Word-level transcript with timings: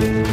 Bonjour 0.00 0.29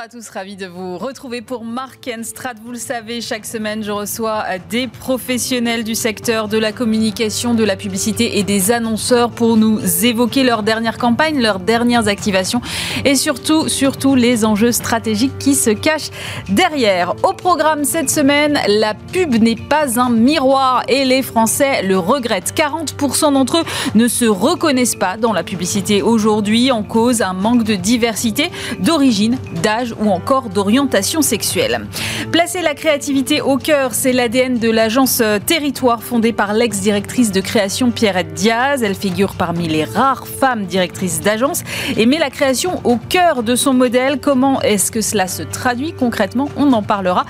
à 0.00 0.08
tous, 0.08 0.30
ravi 0.30 0.56
de 0.56 0.66
vous 0.66 0.96
retrouver 0.96 1.42
pour 1.42 1.62
Mark 1.62 2.08
Strat. 2.22 2.54
Vous 2.64 2.72
le 2.72 2.78
savez, 2.78 3.20
chaque 3.20 3.44
semaine, 3.44 3.84
je 3.84 3.90
reçois 3.90 4.44
des 4.70 4.86
professionnels 4.86 5.84
du 5.84 5.94
secteur 5.94 6.48
de 6.48 6.56
la 6.56 6.72
communication, 6.72 7.52
de 7.52 7.64
la 7.64 7.76
publicité 7.76 8.38
et 8.38 8.42
des 8.42 8.70
annonceurs 8.70 9.30
pour 9.30 9.58
nous 9.58 10.06
évoquer 10.06 10.42
leurs 10.42 10.62
dernières 10.62 10.96
campagnes, 10.96 11.42
leurs 11.42 11.58
dernières 11.58 12.08
activations 12.08 12.62
et 13.04 13.14
surtout, 13.14 13.68
surtout 13.68 14.14
les 14.14 14.46
enjeux 14.46 14.72
stratégiques 14.72 15.36
qui 15.38 15.54
se 15.54 15.68
cachent 15.68 16.10
derrière. 16.48 17.14
Au 17.22 17.34
programme 17.34 17.84
cette 17.84 18.08
semaine, 18.08 18.58
la 18.68 18.94
pub 18.94 19.34
n'est 19.34 19.54
pas 19.54 20.00
un 20.00 20.08
miroir 20.08 20.82
et 20.88 21.04
les 21.04 21.20
Français 21.20 21.82
le 21.82 21.98
regrettent. 21.98 22.54
40% 22.56 23.34
d'entre 23.34 23.58
eux 23.58 23.64
ne 23.94 24.08
se 24.08 24.24
reconnaissent 24.24 24.96
pas 24.96 25.18
dans 25.18 25.34
la 25.34 25.42
publicité 25.42 26.00
aujourd'hui 26.00 26.72
en 26.72 26.84
cause 26.84 27.20
un 27.20 27.34
manque 27.34 27.64
de 27.64 27.74
diversité, 27.74 28.50
d'origine, 28.78 29.36
d'âge 29.62 29.89
ou 29.98 30.10
encore 30.10 30.48
d'orientation 30.48 31.22
sexuelle. 31.22 31.86
Placer 32.32 32.62
la 32.62 32.74
créativité 32.74 33.40
au 33.40 33.56
cœur, 33.56 33.94
c'est 33.94 34.12
l'ADN 34.12 34.58
de 34.58 34.70
l'agence 34.70 35.22
Territoire 35.46 36.02
fondée 36.02 36.32
par 36.32 36.52
l'ex-directrice 36.52 37.32
de 37.32 37.40
création 37.40 37.90
Pierrette 37.90 38.34
Diaz. 38.34 38.82
Elle 38.82 38.94
figure 38.94 39.34
parmi 39.34 39.68
les 39.68 39.84
rares 39.84 40.26
femmes 40.26 40.66
directrices 40.66 41.20
d'agence 41.20 41.62
et 41.96 42.06
met 42.06 42.18
la 42.18 42.30
création 42.30 42.80
au 42.84 42.96
cœur 42.96 43.42
de 43.42 43.56
son 43.56 43.74
modèle. 43.74 44.18
Comment 44.20 44.60
est-ce 44.62 44.90
que 44.90 45.00
cela 45.00 45.26
se 45.26 45.42
traduit 45.42 45.92
concrètement? 45.92 46.48
On 46.56 46.72
en 46.72 46.82
parlera 46.82 47.24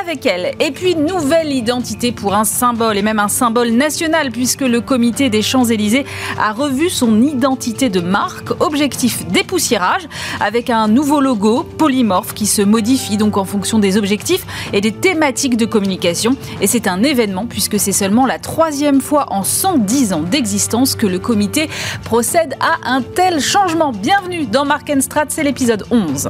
avec 0.00 0.26
elle. 0.26 0.52
Et 0.60 0.70
puis, 0.70 0.94
nouvelle 0.94 1.52
identité 1.52 2.12
pour 2.12 2.34
un 2.34 2.44
symbole 2.44 2.96
et 2.96 3.02
même 3.02 3.18
un 3.18 3.28
symbole 3.28 3.70
national 3.70 4.30
puisque 4.30 4.62
le 4.62 4.80
comité 4.80 5.30
des 5.30 5.42
Champs-Élysées 5.42 6.04
a 6.40 6.52
revu 6.52 6.88
son 6.88 7.22
identité 7.22 7.88
de 7.88 8.00
marque. 8.00 8.50
Objectif 8.60 9.26
dépoussiérage 9.26 10.08
avec 10.40 10.70
un 10.70 10.88
nouveau 10.88 11.20
logo 11.20 11.66
polymorphe 12.04 12.34
qui 12.34 12.46
se 12.46 12.60
modifie 12.60 13.16
donc 13.16 13.38
en 13.38 13.44
fonction 13.44 13.78
des 13.78 13.96
objectifs 13.96 14.44
et 14.74 14.82
des 14.82 14.92
thématiques 14.92 15.56
de 15.56 15.64
communication. 15.64 16.36
Et 16.60 16.66
c'est 16.66 16.86
un 16.86 17.02
événement 17.02 17.46
puisque 17.46 17.80
c'est 17.80 17.92
seulement 17.92 18.26
la 18.26 18.38
troisième 18.38 19.00
fois 19.00 19.32
en 19.32 19.42
110 19.42 20.12
ans 20.12 20.22
d'existence 20.22 20.96
que 20.96 21.06
le 21.06 21.18
comité 21.18 21.70
procède 22.04 22.56
à 22.60 22.90
un 22.90 23.00
tel 23.00 23.40
changement. 23.40 23.92
Bienvenue 23.92 24.44
dans 24.44 24.66
Mark 24.66 24.92
Strat, 25.00 25.26
c'est 25.28 25.42
l'épisode 25.42 25.84
11. 25.90 26.28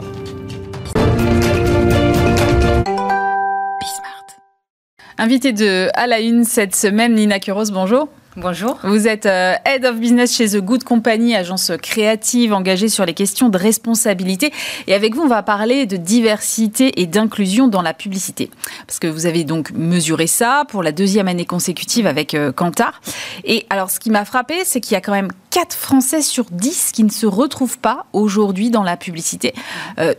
Invité 5.19 5.53
de 5.53 5.89
À 5.95 6.07
la 6.07 6.21
Une 6.21 6.45
cette 6.45 6.77
semaine, 6.77 7.15
Nina 7.15 7.41
Kuros, 7.41 7.71
bonjour. 7.73 8.09
Bonjour. 8.37 8.81
Vous 8.83 9.07
êtes 9.07 9.27
euh, 9.27 9.55
Head 9.65 9.85
of 9.85 9.97
Business 10.01 10.35
chez 10.35 10.49
The 10.49 10.57
Good 10.57 10.83
Company, 10.83 11.37
agence 11.37 11.71
créative 11.81 12.53
engagée 12.53 12.89
sur 12.89 13.07
les 13.07 13.15
questions 13.15 13.49
de 13.49 13.57
responsabilité. 13.57 14.53
Et 14.89 14.95
avec 14.95 15.15
vous, 15.15 15.23
on 15.23 15.29
va 15.29 15.45
parler 15.45 15.87
de 15.87 15.97
diversité 15.97 17.01
et 17.01 17.07
d'inclusion 17.07 17.69
dans 17.69 17.81
la 17.81 17.95
publicité. 17.95 18.51
Parce 18.89 18.99
que 18.99 19.07
vous 19.07 19.27
avez 19.27 19.45
donc 19.45 19.71
mesuré 19.71 20.27
ça 20.27 20.65
pour 20.69 20.83
la 20.83 20.91
deuxième 20.91 21.29
année 21.29 21.45
consécutive 21.45 22.09
avec 22.09 22.35
euh, 22.35 22.51
Kantar. 22.51 23.01
Et 23.45 23.67
alors, 23.71 23.93
ce 23.93 24.01
qui 24.01 24.11
m'a 24.11 24.25
frappé, 24.25 24.65
c'est 24.65 24.81
qu'il 24.81 24.95
y 24.95 24.97
a 24.97 25.01
quand 25.01 25.13
même 25.13 25.31
4 25.51 25.73
Français 25.73 26.21
sur 26.21 26.47
10 26.51 26.91
qui 26.93 27.05
ne 27.05 27.11
se 27.11 27.27
retrouvent 27.27 27.79
pas 27.79 28.07
aujourd'hui 28.13 28.71
dans 28.71 28.83
la 28.83 28.97
publicité. 28.97 29.55
Euh, 30.01 30.13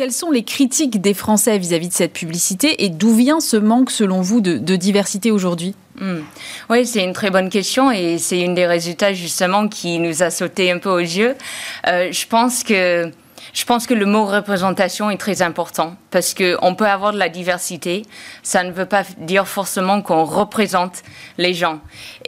quelles 0.00 0.12
sont 0.12 0.30
les 0.30 0.44
critiques 0.44 1.02
des 1.02 1.12
Français 1.12 1.58
vis-à-vis 1.58 1.88
de 1.88 1.92
cette 1.92 2.14
publicité 2.14 2.84
et 2.84 2.88
d'où 2.88 3.14
vient 3.14 3.38
ce 3.38 3.58
manque, 3.58 3.90
selon 3.90 4.22
vous, 4.22 4.40
de, 4.40 4.76
diversité 4.76 5.30
aujourd'hui? 5.30 5.74
Hmm. 6.00 6.20
Oui, 6.70 6.86
c'est 6.86 7.04
une 7.04 7.12
très 7.12 7.28
bonne 7.28 7.50
question 7.50 7.90
et 7.90 8.16
c'est 8.16 8.40
une 8.40 8.54
des 8.54 8.66
résultats 8.66 9.12
justement 9.12 9.68
qui 9.68 9.98
nous 9.98 10.22
a 10.22 10.30
sauté 10.30 10.72
un 10.72 10.78
peu 10.78 10.88
aux 10.88 11.00
yeux. 11.00 11.34
Euh, 11.86 12.10
je 12.12 12.26
pense 12.26 12.64
que 12.64 13.12
je 13.52 13.64
pense 13.66 13.86
que 13.86 13.92
le 13.92 14.06
mot 14.06 14.24
représentation 14.24 15.10
est 15.10 15.18
très 15.18 15.42
important 15.42 15.96
parce 16.10 16.32
qu'on 16.32 16.74
peut 16.74 16.86
avoir 16.86 17.12
de 17.12 17.18
la 17.18 17.28
diversité, 17.28 18.06
ça 18.42 18.62
ne 18.62 18.72
veut 18.72 18.86
pas 18.86 19.02
dire 19.18 19.46
forcément 19.46 20.00
qu'on 20.00 20.24
représente 20.24 21.02
les 21.36 21.52
gens. 21.52 21.80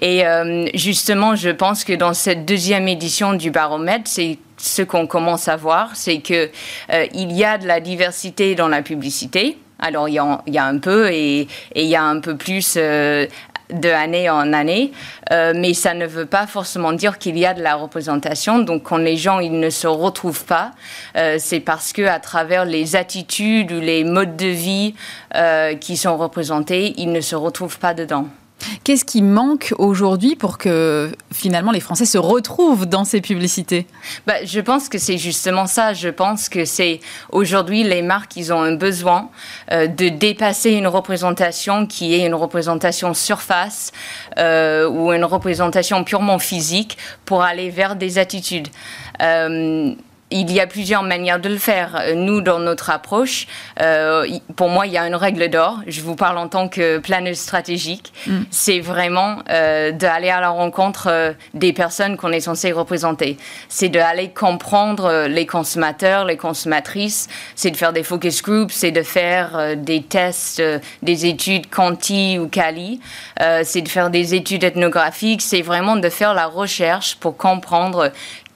Et 0.03 0.27
euh, 0.27 0.67
justement, 0.75 1.37
je 1.37 1.49
pense 1.49 1.85
que 1.85 1.95
dans 1.95 2.13
cette 2.13 2.45
deuxième 2.45 2.87
édition 2.87 3.33
du 3.33 3.51
baromètre, 3.51 4.11
c'est 4.11 4.39
ce 4.63 4.83
qu'on 4.83 5.09
commence 5.09 5.49
à 5.49 5.57
voir, 5.57 5.91
c'est 5.95 6.19
que 6.19 6.49
euh, 6.93 7.07
il 7.13 7.33
y 7.33 7.45
a 7.45 7.59
de 7.59 7.67
la 7.67 7.81
diversité 7.81 8.55
dans 8.55 8.69
la 8.69 8.83
publicité. 8.83 9.59
Alors 9.81 10.09
il 10.09 10.15
y 10.15 10.19
a, 10.59 10.65
un 10.65 10.79
peu 10.79 11.11
et, 11.11 11.49
il 11.75 11.85
y 11.87 11.97
a 11.97 12.05
un 12.05 12.21
peu 12.21 12.37
plus 12.37 12.75
euh, 12.77 13.27
de 13.73 13.89
année 13.89 14.31
en 14.31 14.53
année, 14.53 14.93
euh, 15.33 15.53
mais 15.57 15.75
ça 15.75 15.95
ne 15.95 16.07
veut 16.07 16.27
pas 16.27 16.47
forcément 16.47 16.93
dire 16.93 17.19
qu'il 17.19 17.37
y 17.37 17.45
a 17.45 17.55
de 17.55 17.63
la 17.63 17.75
représentation. 17.75 18.61
Donc 18.61 18.85
quand 18.85 18.99
les 18.99 19.17
gens 19.17 19.41
ils 19.41 19.59
ne 19.59 19.71
se 19.71 19.89
retrouvent 19.89 20.45
pas, 20.45 20.71
c'est 21.39 21.61
parce 21.61 21.93
que 21.93 22.03
à 22.03 22.21
travers 22.21 22.65
les 22.65 22.95
attitudes 22.95 23.73
ou 23.73 23.81
les 23.81 24.05
modes 24.05 24.37
de 24.37 24.47
vie 24.47 24.95
qui 25.81 25.97
sont 25.97 26.17
représentés, 26.17 26.95
ils 26.99 27.11
ne 27.11 27.21
se 27.21 27.35
retrouvent 27.35 27.81
pas 27.81 27.95
dedans. 27.95 28.29
Qu'est-ce 28.85 29.05
qui 29.05 29.23
manque 29.23 29.75
aujourd'hui 29.79 30.37
pour 30.37 30.59
que 30.59 31.13
finalement 31.33 31.73
les 31.73 31.81
Français 31.81 32.05
se 32.05 32.19
retrouvent 32.19 32.87
dans 32.87 33.05
ces 33.05 33.21
publicités? 33.21 33.87
Bah, 34.27 34.45
Je 34.45 34.61
pense 34.61 34.89
que 34.89 34.99
c'est 34.99 35.19
justement 35.19 35.67
ça. 35.67 35.93
Je 35.93 36.09
pense 36.09 36.49
que 36.49 36.65
c'est 36.65 37.01
aujourd'hui 37.31 37.85
les 37.85 38.03
marques, 38.03 38.37
ils 38.37 38.53
ont 38.53 38.61
un 38.61 38.75
besoin 38.75 39.31
euh, 39.71 39.87
de 39.87 40.09
dépasser 40.09 40.71
une 40.71 40.87
représentation 40.87 41.87
qui 41.87 42.15
est 42.15 42.27
une 42.27 42.35
représentation 42.35 43.15
surface 43.15 43.93
euh, 44.39 44.89
ou 44.89 45.13
une 45.13 45.25
représentation 45.25 46.05
purement 46.05 46.39
physique 46.39 46.99
pour 47.25 47.43
aller 47.43 47.71
vers 47.71 47.97
des 47.97 48.19
attitudes. 48.19 48.69
Euh, 49.23 49.95
il 50.33 50.51
y 50.51 50.61
a 50.61 50.67
plusieurs 50.67 51.03
manières 51.03 51.41
de 51.41 51.49
le 51.49 51.59
faire. 51.59 52.03
Nous, 52.17 52.41
dans 52.41 52.59
notre 52.59 52.91
approche, 52.91 53.47
euh, 53.81 54.27
pour 54.57 54.69
moi, 54.69 54.87
il 54.87 54.93
y 54.93 54.99
a 54.99 55.07
une 55.07 55.15
règle 55.15 55.49
d'or. 55.49 55.81
Je 55.87 56.01
vous 56.01 56.17
parle 56.17 56.39
en 56.39 56.49
tant 56.49 56.69
que 56.69 56.99
planeuse 56.99 57.39
stratégique. 57.39 58.13
Mm. 58.27 58.41
C'est 58.51 58.81
vraiment 58.81 59.39
euh, 59.51 59.93
d'aller 59.93 60.31
à 60.31 60.41
la 60.41 60.49
rencontre 60.49 61.09
euh, 61.09 61.33
des 61.55 61.73
personnes 61.73 62.17
qu'on 62.17 62.33
est 62.33 62.41
censé 62.41 62.73
représenter. 62.73 63.37
C'est 63.69 63.89
d'aller 63.89 64.31
comprendre 64.31 65.27
les 65.29 65.47
consommateurs, 65.47 66.25
les 66.25 66.37
consommatrices. 66.37 67.29
C'est 67.55 67.71
de 67.71 67.77
faire 67.77 67.93
des 67.93 68.03
focus 68.03 68.43
groups, 68.43 68.73
c'est 68.73 68.91
de 68.91 69.03
faire 69.03 69.77
des 69.77 70.03
tests, 70.03 70.63
des 71.03 71.27
études 71.27 71.69
quanti 71.69 72.39
ou 72.39 72.49
quali. 72.49 73.01
c'est 73.65 73.83
de 73.83 73.89
faire 73.89 74.11
des 74.11 74.35
études 74.35 74.65
ethnographiques. 74.65 75.43
C'est 75.43 75.63
vraiment 75.63 75.97
de 75.97 76.09
faire 76.09 76.35
la 76.35 76.47
recherche 76.47 77.17
pour 77.17 77.37
comprendre 77.37 78.11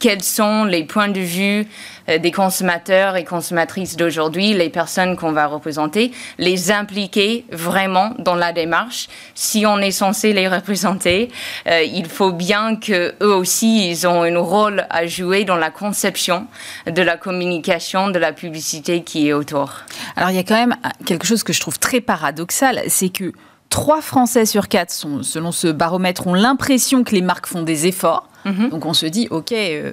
quels 0.06 0.22
sont 0.22 0.62
les 0.62 0.84
points 0.84 1.08
de 1.08 1.18
vue 1.18 1.66
euh, 2.08 2.18
des 2.18 2.30
consommateurs 2.30 3.16
et 3.16 3.24
consommatrices 3.24 3.96
d'aujourd'hui, 3.96 4.52
les 4.52 4.70
personnes 4.70 5.16
qu'on 5.16 5.32
va 5.32 5.48
représenter, 5.48 6.12
les 6.38 6.70
impliquer 6.70 7.44
vraiment 7.50 8.14
dans 8.20 8.36
la 8.36 8.52
démarche. 8.52 9.08
Si 9.34 9.66
on 9.66 9.78
est 9.78 9.90
censé 9.90 10.32
les 10.32 10.46
représenter, 10.46 11.28
euh, 11.66 11.82
il 11.82 12.06
faut 12.06 12.30
bien 12.30 12.76
que 12.76 13.16
eux 13.20 13.34
aussi 13.34 13.90
ils 13.90 14.06
ont 14.06 14.22
un 14.22 14.38
rôle 14.38 14.86
à 14.90 15.08
jouer 15.08 15.42
dans 15.42 15.56
la 15.56 15.70
conception 15.70 16.46
de 16.86 17.02
la 17.02 17.16
communication, 17.16 18.08
de 18.08 18.20
la 18.20 18.32
publicité 18.32 19.02
qui 19.02 19.26
est 19.26 19.32
autour. 19.32 19.72
Alors 20.14 20.30
il 20.30 20.36
y 20.36 20.38
a 20.38 20.44
quand 20.44 20.54
même 20.54 20.76
quelque 21.04 21.26
chose 21.26 21.42
que 21.42 21.52
je 21.52 21.58
trouve 21.58 21.80
très 21.80 22.00
paradoxal, 22.00 22.80
c'est 22.86 23.08
que 23.08 23.32
Trois 23.68 24.00
Français 24.00 24.46
sur 24.46 24.68
quatre, 24.68 24.92
sont, 24.92 25.24
selon 25.24 25.50
ce 25.50 25.66
baromètre, 25.66 26.28
ont 26.28 26.34
l'impression 26.34 27.02
que 27.02 27.16
les 27.16 27.20
marques 27.20 27.46
font 27.46 27.62
des 27.62 27.88
efforts. 27.88 28.28
Mhm. 28.46 28.70
Donc 28.70 28.86
on 28.86 28.94
se 28.94 29.06
dit, 29.06 29.28
OK, 29.30 29.52
euh, 29.52 29.92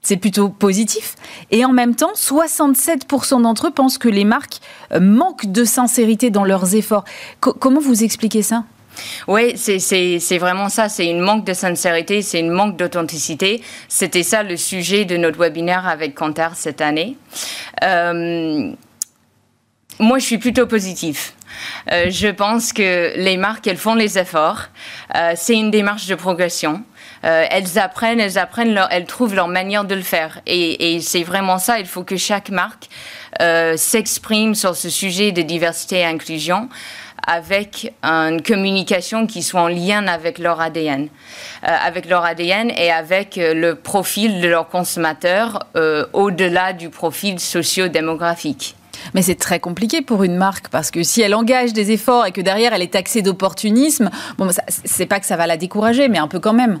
c'est 0.00 0.16
plutôt 0.16 0.48
positif. 0.48 1.16
Et 1.50 1.64
en 1.64 1.72
même 1.72 1.94
temps, 1.94 2.12
67% 2.14 3.42
d'entre 3.42 3.68
eux 3.68 3.70
pensent 3.70 3.98
que 3.98 4.08
les 4.08 4.24
marques 4.24 4.60
euh, 4.92 5.00
manquent 5.00 5.52
de 5.52 5.64
sincérité 5.64 6.30
dans 6.30 6.44
leurs 6.44 6.74
efforts. 6.74 7.04
comment 7.40 7.80
vous 7.80 8.02
expliquez 8.02 8.42
ça? 8.42 8.64
Oui, 9.28 9.56
c'est 9.56 10.38
vraiment 10.38 10.68
ça. 10.68 10.88
C'est 10.88 11.06
une 11.06 11.20
manque 11.20 11.44
de 11.44 11.52
sincérité, 11.52 12.22
c'est 12.22 12.40
une 12.40 12.50
manque 12.50 12.76
d'authenticité. 12.76 13.62
C'était 13.88 14.22
ça 14.22 14.42
le 14.42 14.56
sujet 14.56 15.04
de 15.04 15.16
notre 15.16 15.38
webinaire 15.38 15.86
avec 15.86 16.14
Kantar 16.14 16.56
cette 16.56 16.80
année. 16.80 17.16
Euh, 17.82 18.72
moi, 19.98 20.18
je 20.18 20.24
suis 20.24 20.38
plutôt 20.38 20.66
positif. 20.66 21.34
Euh, 21.92 22.10
je 22.10 22.28
pense 22.28 22.72
que 22.72 23.12
les 23.16 23.36
marques, 23.36 23.66
elles 23.66 23.76
font 23.76 23.94
les 23.94 24.18
efforts. 24.18 24.68
Euh, 25.14 25.32
c'est 25.36 25.56
une 25.56 25.70
démarche 25.70 26.06
de 26.06 26.14
progression. 26.14 26.82
Euh, 27.24 27.44
elles 27.50 27.78
apprennent, 27.78 28.20
elles 28.20 28.38
apprennent, 28.38 28.80
elles 28.90 29.06
trouvent 29.06 29.34
leur 29.34 29.48
manière 29.48 29.84
de 29.84 29.94
le 29.94 30.02
faire. 30.02 30.40
Et, 30.46 31.00
c'est 31.00 31.22
vraiment 31.22 31.58
ça. 31.58 31.78
Il 31.78 31.86
faut 31.86 32.04
que 32.04 32.16
chaque 32.16 32.50
marque 32.50 32.88
s'exprime 33.76 34.54
sur 34.54 34.76
ce 34.76 34.90
sujet 34.90 35.32
de 35.32 35.42
diversité 35.42 36.00
et 36.00 36.04
inclusion 36.04 36.68
avec 37.26 37.92
une 38.02 38.42
communication 38.42 39.26
qui 39.26 39.42
soit 39.42 39.60
en 39.60 39.68
lien 39.68 40.06
avec 40.08 40.38
leur 40.38 40.60
ADN, 40.60 41.08
avec 41.62 42.06
leur 42.06 42.24
ADN 42.24 42.70
et 42.70 42.90
avec 42.90 43.36
le 43.36 43.74
profil 43.74 44.40
de 44.40 44.48
leurs 44.48 44.68
consommateurs 44.68 45.66
au-delà 46.12 46.72
du 46.72 46.90
profil 46.90 47.38
socio-démographique. 47.38 48.74
Mais 49.14 49.22
c'est 49.22 49.36
très 49.36 49.60
compliqué 49.60 50.02
pour 50.02 50.22
une 50.24 50.36
marque 50.36 50.68
parce 50.68 50.90
que 50.90 51.02
si 51.02 51.22
elle 51.22 51.34
engage 51.34 51.72
des 51.72 51.90
efforts 51.90 52.26
et 52.26 52.32
que 52.32 52.40
derrière 52.40 52.72
elle 52.72 52.82
est 52.82 52.92
taxée 52.92 53.22
d'opportunisme, 53.22 54.10
bon, 54.38 54.48
c'est 54.84 55.06
pas 55.06 55.20
que 55.20 55.26
ça 55.26 55.36
va 55.36 55.46
la 55.46 55.56
décourager, 55.56 56.08
mais 56.08 56.18
un 56.18 56.28
peu 56.28 56.40
quand 56.40 56.52
même. 56.52 56.80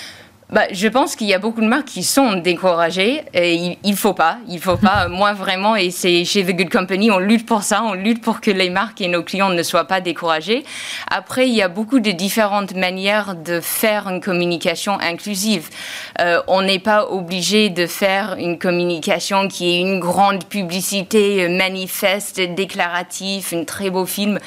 Bah, 0.51 0.63
je 0.73 0.89
pense 0.89 1.15
qu'il 1.15 1.27
y 1.27 1.33
a 1.33 1.39
beaucoup 1.39 1.61
de 1.61 1.67
marques 1.67 1.85
qui 1.85 2.03
sont 2.03 2.33
découragées 2.33 3.23
et 3.33 3.55
il, 3.55 3.77
il 3.85 3.95
faut 3.95 4.13
pas, 4.13 4.37
il 4.49 4.59
faut 4.59 4.75
pas. 4.75 5.07
Moi 5.09 5.31
vraiment, 5.31 5.77
et 5.77 5.91
c'est 5.91 6.25
chez 6.25 6.43
The 6.43 6.53
Good 6.53 6.69
Company, 6.69 7.09
on 7.09 7.19
lutte 7.19 7.45
pour 7.45 7.63
ça, 7.63 7.83
on 7.83 7.93
lutte 7.93 8.21
pour 8.21 8.41
que 8.41 8.51
les 8.51 8.69
marques 8.69 8.99
et 8.99 9.07
nos 9.07 9.23
clients 9.23 9.49
ne 9.49 9.63
soient 9.63 9.85
pas 9.85 10.01
découragés. 10.01 10.65
Après, 11.09 11.47
il 11.47 11.55
y 11.55 11.61
a 11.61 11.69
beaucoup 11.69 12.01
de 12.01 12.11
différentes 12.11 12.75
manières 12.75 13.35
de 13.35 13.61
faire 13.61 14.09
une 14.09 14.19
communication 14.19 14.99
inclusive. 14.99 15.69
Euh, 16.19 16.41
on 16.47 16.63
n'est 16.63 16.79
pas 16.79 17.05
obligé 17.05 17.69
de 17.69 17.87
faire 17.87 18.35
une 18.37 18.59
communication 18.59 19.47
qui 19.47 19.75
est 19.75 19.79
une 19.79 20.01
grande 20.01 20.43
publicité 20.43 21.45
euh, 21.45 21.49
manifeste, 21.49 22.41
déclarative, 22.41 23.47
un 23.53 23.63
très 23.63 23.89
beau 23.89 24.05
film. 24.05 24.37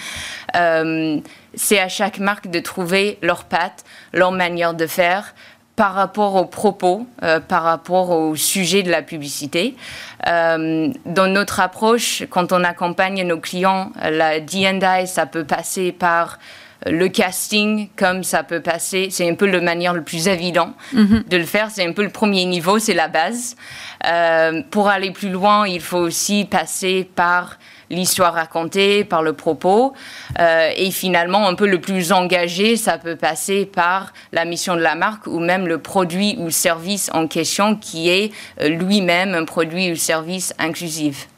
Euh, 0.54 1.18
c'est 1.54 1.78
à 1.78 1.88
chaque 1.88 2.18
marque 2.18 2.48
de 2.48 2.58
trouver 2.58 3.18
leur 3.22 3.44
patte, 3.44 3.84
leur 4.12 4.32
manière 4.32 4.74
de 4.74 4.86
faire 4.86 5.34
par 5.76 5.94
rapport 5.94 6.36
aux 6.36 6.44
propos, 6.44 7.06
euh, 7.22 7.40
par 7.40 7.64
rapport 7.64 8.10
au 8.10 8.36
sujet 8.36 8.82
de 8.82 8.90
la 8.90 9.02
publicité. 9.02 9.74
Euh, 10.26 10.88
dans 11.04 11.26
notre 11.26 11.60
approche, 11.60 12.22
quand 12.30 12.52
on 12.52 12.62
accompagne 12.62 13.26
nos 13.26 13.38
clients, 13.38 13.90
la 14.02 14.40
D&I, 14.40 15.06
ça 15.06 15.26
peut 15.26 15.44
passer 15.44 15.90
par 15.90 16.38
le 16.86 17.08
casting, 17.08 17.88
comme 17.96 18.24
ça 18.24 18.42
peut 18.42 18.60
passer, 18.60 19.08
c'est 19.10 19.28
un 19.28 19.34
peu 19.34 19.46
la 19.46 19.60
manière 19.60 19.94
le 19.94 20.02
plus 20.02 20.28
évident 20.28 20.74
mm-hmm. 20.94 21.28
de 21.28 21.36
le 21.36 21.44
faire. 21.44 21.70
C'est 21.70 21.86
un 21.86 21.92
peu 21.92 22.02
le 22.02 22.10
premier 22.10 22.44
niveau, 22.44 22.78
c'est 22.78 22.94
la 22.94 23.08
base. 23.08 23.56
Euh, 24.06 24.62
pour 24.70 24.88
aller 24.88 25.10
plus 25.10 25.30
loin, 25.30 25.66
il 25.66 25.80
faut 25.80 25.98
aussi 25.98 26.44
passer 26.44 27.08
par 27.14 27.58
l'histoire 27.94 28.35
racontée, 28.35 29.05
par 29.05 29.23
le 29.23 29.32
propos. 29.32 29.94
Euh, 30.38 30.70
et 30.76 30.91
finalement, 30.91 31.49
un 31.49 31.55
peu 31.55 31.67
le 31.67 31.81
plus 31.81 32.12
engagé, 32.12 32.76
ça 32.76 32.99
peut 32.99 33.17
passer 33.17 33.67
par 33.67 34.12
la 34.32 34.44
mission 34.44 34.76
de 34.76 34.81
la 34.81 34.94
marque 34.94 35.26
ou 35.26 35.38
même 35.38 35.67
le 35.67 35.79
produit 35.79 36.37
ou 36.38 36.50
service 36.50 37.11
en 37.12 37.26
question 37.26 37.76
qui 37.76 38.08
est 38.08 38.32
euh, 38.61 38.69
lui-même 38.69 39.35
un 39.35 39.44
produit 39.44 39.93
ou 39.93 39.96
service 39.96 40.55
inclusif. 40.58 41.29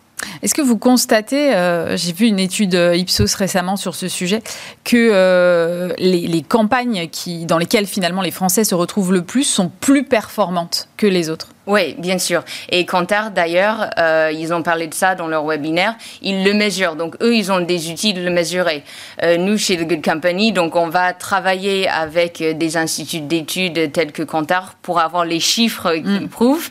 Est-ce 0.43 0.55
que 0.55 0.63
vous 0.63 0.79
constatez, 0.79 1.55
euh, 1.55 1.97
j'ai 1.97 2.13
vu 2.13 2.27
une 2.27 2.39
étude 2.39 2.75
Ipsos 2.75 3.35
récemment 3.35 3.77
sur 3.77 3.95
ce 3.95 4.09
sujet, 4.09 4.43
que 4.83 5.95
les, 5.99 6.27
les, 6.27 6.43
campagnes 6.43 7.09
qui, 7.09 7.45
dans 7.45 7.59
lesquelles 7.59 7.87
finalement 7.87 8.23
les 8.23 8.31
Français 8.31 8.65
se 8.65 8.75
retrouvent 8.75 9.13
le 9.13 9.23
plus 9.23 9.45
sont 9.45 9.71
plus 9.81 10.05
performantes 10.05 10.89
que 10.97 11.07
les 11.07 11.29
autres? 11.29 11.49
Oui, 11.67 11.97
bien 11.99 12.19
sûr. 12.19 12.45
Et 12.71 12.87
Kantar, 12.87 13.33
d'ailleurs, 13.33 13.91
euh, 13.99 14.31
ils 14.33 14.55
ont 14.55 14.63
parlé 14.63 14.87
de 14.87 14.95
ça 14.95 15.17
dans 15.17 15.27
leur 15.27 15.45
webinaire. 15.45 15.97
Ils 16.23 16.45
le 16.45 16.55
mesurent. 16.55 16.95
Donc, 16.95 17.17
eux, 17.21 17.35
ils 17.35 17.51
ont 17.51 17.61
des 17.61 17.91
outils 17.91 18.15
de 18.15 18.23
le 18.23 18.31
mesurer. 18.31 18.85
Euh, 19.23 19.37
nous, 19.37 19.59
chez 19.59 19.77
The 19.77 19.89
Good 19.89 20.05
Company, 20.05 20.53
donc, 20.53 20.77
on 20.77 20.89
va 20.89 21.13
travailler 21.13 21.89
avec 21.89 22.43
des 22.43 22.77
instituts 22.77 23.21
d'études 23.21 23.91
tels 23.91 24.13
que 24.13 24.23
Kantar 24.23 24.77
pour 24.83 25.01
avoir 25.01 25.25
les 25.25 25.41
chiffres 25.41 25.95
qui 25.95 26.21
mm. 26.21 26.29
prouvent. 26.29 26.71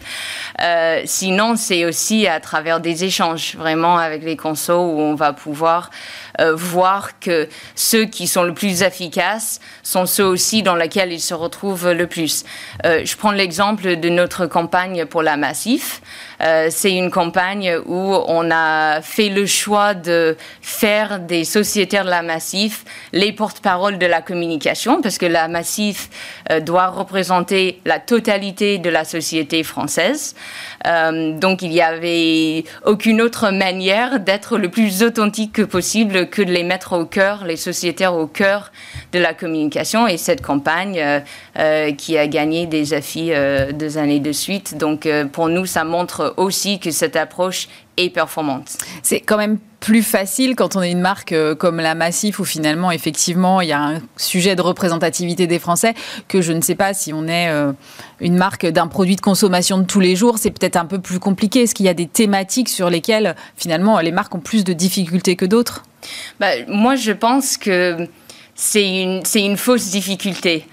Euh, 0.62 1.01
sinon, 1.06 1.56
c'est 1.57 1.83
aussi 1.83 2.27
à 2.27 2.39
travers 2.39 2.80
des 2.80 3.03
échanges, 3.03 3.56
vraiment, 3.57 3.98
avec 3.98 4.24
les 4.24 4.38
consos 4.38 4.74
où 4.74 5.00
on 5.00 5.15
va 5.15 5.33
pouvoir 5.33 5.89
euh, 6.39 6.56
voir 6.56 7.19
que 7.19 7.48
ceux 7.75 8.06
qui 8.06 8.27
sont 8.27 8.44
le 8.44 8.53
plus 8.53 8.81
efficaces 8.81 9.59
sont 9.83 10.06
ceux 10.06 10.25
aussi 10.25 10.63
dans 10.63 10.75
lesquels 10.75 11.12
ils 11.12 11.21
se 11.21 11.33
retrouvent 11.33 11.91
le 11.91 12.07
plus. 12.07 12.44
Euh, 12.86 13.01
je 13.06 13.15
prends 13.15 13.31
l'exemple 13.31 13.98
de 13.98 14.09
notre 14.09 14.45
campagne 14.45 14.85
pour 15.10 15.24
la 15.24 15.38
Massif. 15.38 16.02
Euh, 16.42 16.68
c'est 16.70 16.94
une 16.94 17.12
campagne 17.12 17.78
où 17.86 18.16
on 18.28 18.52
a 18.52 19.02
fait 19.02 19.30
le 19.30 19.46
choix 19.46 19.94
de 19.94 20.38
faire 20.62 21.20
des 21.20 21.44
sociétaires 21.44 22.06
de 22.06 22.10
la 22.10 22.22
Massif 22.22 22.84
les 23.14 23.32
porte-parole 23.32 23.98
de 23.98 24.06
la 24.06 24.22
communication, 24.22 25.02
parce 25.02 25.18
que 25.18 25.26
la 25.26 25.48
Massif 25.48 26.10
doit 26.62 26.88
représenter 26.88 27.81
la 27.86 28.00
totalité 28.00 28.77
de 28.77 28.89
la 28.89 29.03
société 29.03 29.63
française. 29.63 30.36
donc 30.83 31.62
il 31.62 31.69
n'y 31.69 31.81
avait 31.81 32.63
aucune 32.86 33.21
autre 33.21 33.51
manière 33.51 34.19
d'être 34.19 34.57
le 34.57 34.69
plus 34.69 35.03
authentique 35.03 35.53
que 35.53 35.62
possible 35.62 36.30
que 36.30 36.42
de 36.42 36.51
les 36.51 36.63
mettre 36.63 36.94
au 36.94 37.06
cœur, 37.06 37.45
les 37.45 37.57
sociétaires 37.57 38.15
au 38.15 38.27
cœur 38.27 38.71
de 39.12 39.19
la 39.19 39.33
communication. 39.33 40.07
Et 40.07 40.18
cette 40.18 40.42
campagne 40.42 41.00
euh, 41.00 41.19
euh, 41.57 41.92
qui 41.94 42.18
a 42.18 42.27
gagné 42.27 42.65
des 42.65 42.94
affis 42.94 43.30
euh, 43.31 43.71
deux 43.71 43.98
années 43.98 44.19
de 44.19 44.31
suite. 44.31 44.77
Donc 44.77 45.07
pour 45.31 45.50
nous, 45.50 45.65
ça 45.65 45.83
montre 45.83 46.33
aussi 46.38 46.80
que 46.80 46.91
cette 46.91 47.15
approche 47.15 47.68
performante. 48.13 48.77
C'est 49.03 49.19
quand 49.19 49.38
même 49.38 49.57
plus 49.80 50.03
facile 50.03 50.56
quand 50.56 50.75
on 50.75 50.81
est 50.81 50.92
une 50.92 51.00
marque 51.00 51.36
comme 51.59 51.77
la 51.77 51.94
Massif 51.95 52.39
où 52.39 52.44
finalement 52.44 52.92
effectivement 52.92 53.62
il 53.62 53.69
y 53.69 53.71
a 53.71 53.81
un 53.81 54.01
sujet 54.18 54.56
de 54.56 54.62
représentativité 54.62 55.45
des 55.45 55.59
Français 55.59 55.94
que 56.27 56.42
je 56.42 56.53
ne 56.53 56.62
sais 56.62 56.75
pas 56.75 56.94
si 56.94 57.13
on 57.13 57.27
est 57.27 57.51
une 58.19 58.36
marque 58.36 58.65
d'un 58.65 58.88
produit 58.88 59.15
de 59.15 59.21
consommation 59.21 59.77
de 59.77 59.83
tous 59.83 60.00
les 60.00 60.15
jours, 60.15 60.39
c'est 60.39 60.50
peut-être 60.50 60.77
un 60.77 60.86
peu 60.86 61.00
plus 61.00 61.19
compliqué. 61.19 61.63
Est-ce 61.63 61.75
qu'il 61.75 61.86
y 61.86 61.89
a 61.89 61.94
des 61.94 62.07
thématiques 62.07 62.69
sur 62.69 62.89
lesquelles 62.89 63.36
finalement 63.57 64.00
les 64.00 64.12
marques 64.12 64.33
ont 64.33 64.39
plus 64.39 64.63
de 64.63 64.74
difficultés 64.74 65.36
que 65.36 65.45
d'autres? 65.45 65.83
Bah, 66.39 66.48
Moi 66.68 66.95
je 66.95 67.12
pense 67.12 67.57
que 67.57 68.07
c'est 68.57 69.02
une, 69.02 69.22
une, 69.36 69.57
fausse 69.57 69.90
difficulté. 69.92 70.66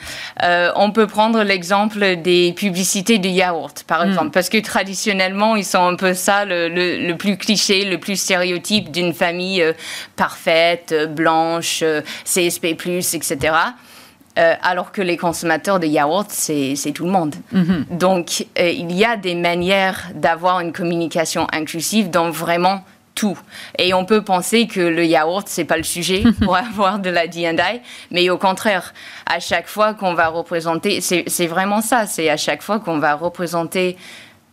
Euh, 0.45 0.71
on 0.77 0.93
peut 0.93 1.09
prendre 1.09 1.43
l'exemple 1.43 2.15
des 2.17 2.53
publicités 2.53 3.19
de 3.19 3.29
yaourt, 3.29 3.83
par 3.89 4.05
hmm. 4.05 4.09
exemple, 4.09 4.31
parce 4.31 4.49
que 4.49 4.59
traditionnellement, 4.59 5.57
ils 5.57 5.65
sont 5.65 5.85
un 5.85 5.97
peu 5.97 6.15
ça, 6.15 6.45
le, 6.45 6.69
le, 6.69 7.17
plus 7.17 7.37
cliché, 7.37 7.85
le 7.85 7.99
plus 7.99 8.15
stéréotype 8.15 8.93
d'une 8.93 9.13
famille 9.13 9.63
euh, 9.63 9.73
parfaite, 10.15 10.95
blanche, 11.11 11.81
euh, 11.83 12.03
CSP+, 12.25 12.67
etc. 12.67 13.57
alors 14.37 14.93
que 14.93 15.03
les 15.03 15.17
consommateurs 15.17 15.81
de 15.81 15.87
yaourt, 15.87 16.31
c'est 16.31 16.93
tout 16.95 17.05
le 17.05 17.11
monde. 17.11 17.35
Hmm. 17.51 17.83
Donc, 17.91 18.47
il 18.57 18.93
y 18.93 19.05
a 19.05 19.17
des 19.17 19.35
manières 19.35 20.09
d'avoir 20.15 20.61
une 20.61 20.73
communication 20.73 21.49
inclusive 21.53 22.11
dans 22.11 22.31
vraiment 22.31 22.85
tout. 23.23 23.39
Et 23.79 23.95
on 23.95 24.05
peut 24.05 24.25
penser 24.25 24.67
que 24.67 24.81
le 24.81 25.05
yaourt, 25.05 25.47
c'est 25.47 25.65
pas 25.65 25.77
le 25.77 25.85
sujet 25.85 26.25
pour 26.43 26.57
avoir 26.57 26.99
de 26.99 27.09
la 27.09 27.29
D&I, 27.29 27.81
mais 28.11 28.29
au 28.31 28.37
contraire, 28.37 28.93
à 29.27 29.39
chaque 29.39 29.69
fois 29.69 29.95
qu'on 29.95 30.15
va 30.15 30.27
représenter, 30.27 31.01
c'est 31.01 31.47
vraiment 31.47 31.83
ça, 31.83 32.07
c'est 32.07 32.29
à 32.29 32.37
chaque 32.37 32.63
fois 32.63 32.81
qu'on 32.81 32.99
va 32.99 33.15
représenter 33.15 33.97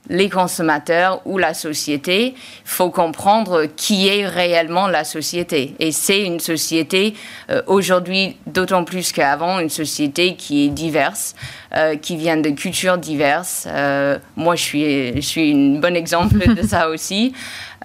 les 0.10 0.30
consommateurs 0.30 1.22
ou 1.26 1.38
la 1.38 1.54
société, 1.54 2.34
il 2.36 2.36
faut 2.66 2.90
comprendre 2.90 3.66
qui 3.76 4.08
est 4.08 4.26
réellement 4.28 4.88
la 4.88 5.04
société. 5.04 5.76
Et 5.80 5.92
c'est 5.92 6.22
une 6.24 6.40
société, 6.40 7.14
euh, 7.50 7.62
aujourd'hui 7.68 8.36
d'autant 8.48 8.84
plus 8.84 9.12
qu'avant, 9.12 9.60
une 9.60 9.70
société 9.70 10.36
qui 10.36 10.66
est 10.66 10.70
diverse, 10.70 11.36
euh, 11.76 11.96
qui 11.96 12.18
vient 12.18 12.38
de 12.38 12.50
cultures 12.50 12.98
diverses. 12.98 13.68
Euh, 13.70 14.18
moi, 14.36 14.56
je 14.56 14.63
suis, 14.63 15.16
je 15.16 15.28
suis 15.28 15.51
une 15.51 15.80
bonne 15.80 15.96
exemple 15.96 16.56
de 16.56 16.68
ça 16.68 16.89
aussi. 16.89 17.34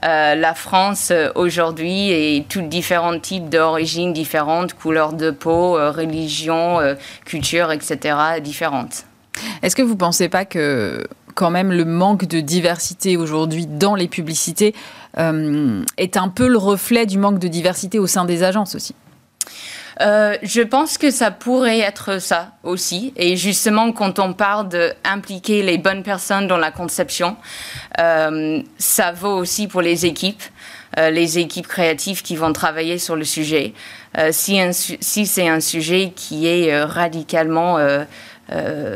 La 0.03 0.53
France 0.53 1.15
aujourd'hui 1.35 2.11
est 2.11 2.47
tous 2.47 2.61
différents 2.61 3.19
types 3.19 3.49
d'origines 3.49 4.13
différentes, 4.13 4.75
couleurs 4.75 5.15
de 5.15 5.31
peau, 5.31 5.73
religion, 5.93 6.79
culture, 7.25 7.73
etc. 7.73 8.15
différentes. 8.43 9.07
Est-ce 9.63 9.75
que 9.75 9.81
vous 9.81 9.95
ne 9.95 9.99
pensez 9.99 10.29
pas 10.29 10.45
que 10.45 11.07
quand 11.35 11.51
même 11.51 11.73
le 11.73 11.85
manque 11.85 12.27
de 12.27 12.41
diversité 12.41 13.17
aujourd'hui 13.17 13.67
dans 13.67 13.95
les 13.95 14.09
publicités 14.09 14.75
est 15.17 16.17
un 16.17 16.29
peu 16.29 16.49
le 16.49 16.59
reflet 16.59 17.07
du 17.07 17.19
manque 17.19 17.39
de 17.39 17.47
diversité 17.47 18.01
au 18.01 18.09
sein 18.09 18.25
des 18.25 18.43
agences 18.43 18.75
aussi 18.75 18.95
euh, 20.01 20.37
je 20.43 20.63
pense 20.63 20.99
que 20.99 21.11
ça 21.11 21.31
pourrait 21.31 21.79
être 21.79 22.21
ça 22.21 22.53
aussi. 22.63 23.13
Et 23.17 23.37
justement, 23.37 23.93
quand 23.93 24.19
on 24.19 24.33
parle 24.33 24.69
d'impliquer 24.69 25.63
les 25.63 25.79
bonnes 25.79 26.03
personnes 26.03 26.47
dans 26.47 26.57
la 26.57 26.71
conception, 26.71 27.37
euh, 27.99 28.61
ça 28.79 29.13
vaut 29.13 29.37
aussi 29.37 29.69
pour 29.69 29.83
les 29.83 30.07
équipes. 30.07 30.43
Euh, 30.97 31.11
les 31.11 31.39
équipes 31.41 31.67
créatives 31.67 32.23
qui 32.23 32.37
vont 32.37 32.53
travailler 32.53 32.99
sur 32.99 33.17
le 33.17 33.25
sujet. 33.25 33.75
si 34.31 35.27
c'est 35.27 35.49
un 35.49 35.61
sujet 35.61 36.13
qui 36.15 36.47
est 36.47 36.85
radicalement 36.85 37.79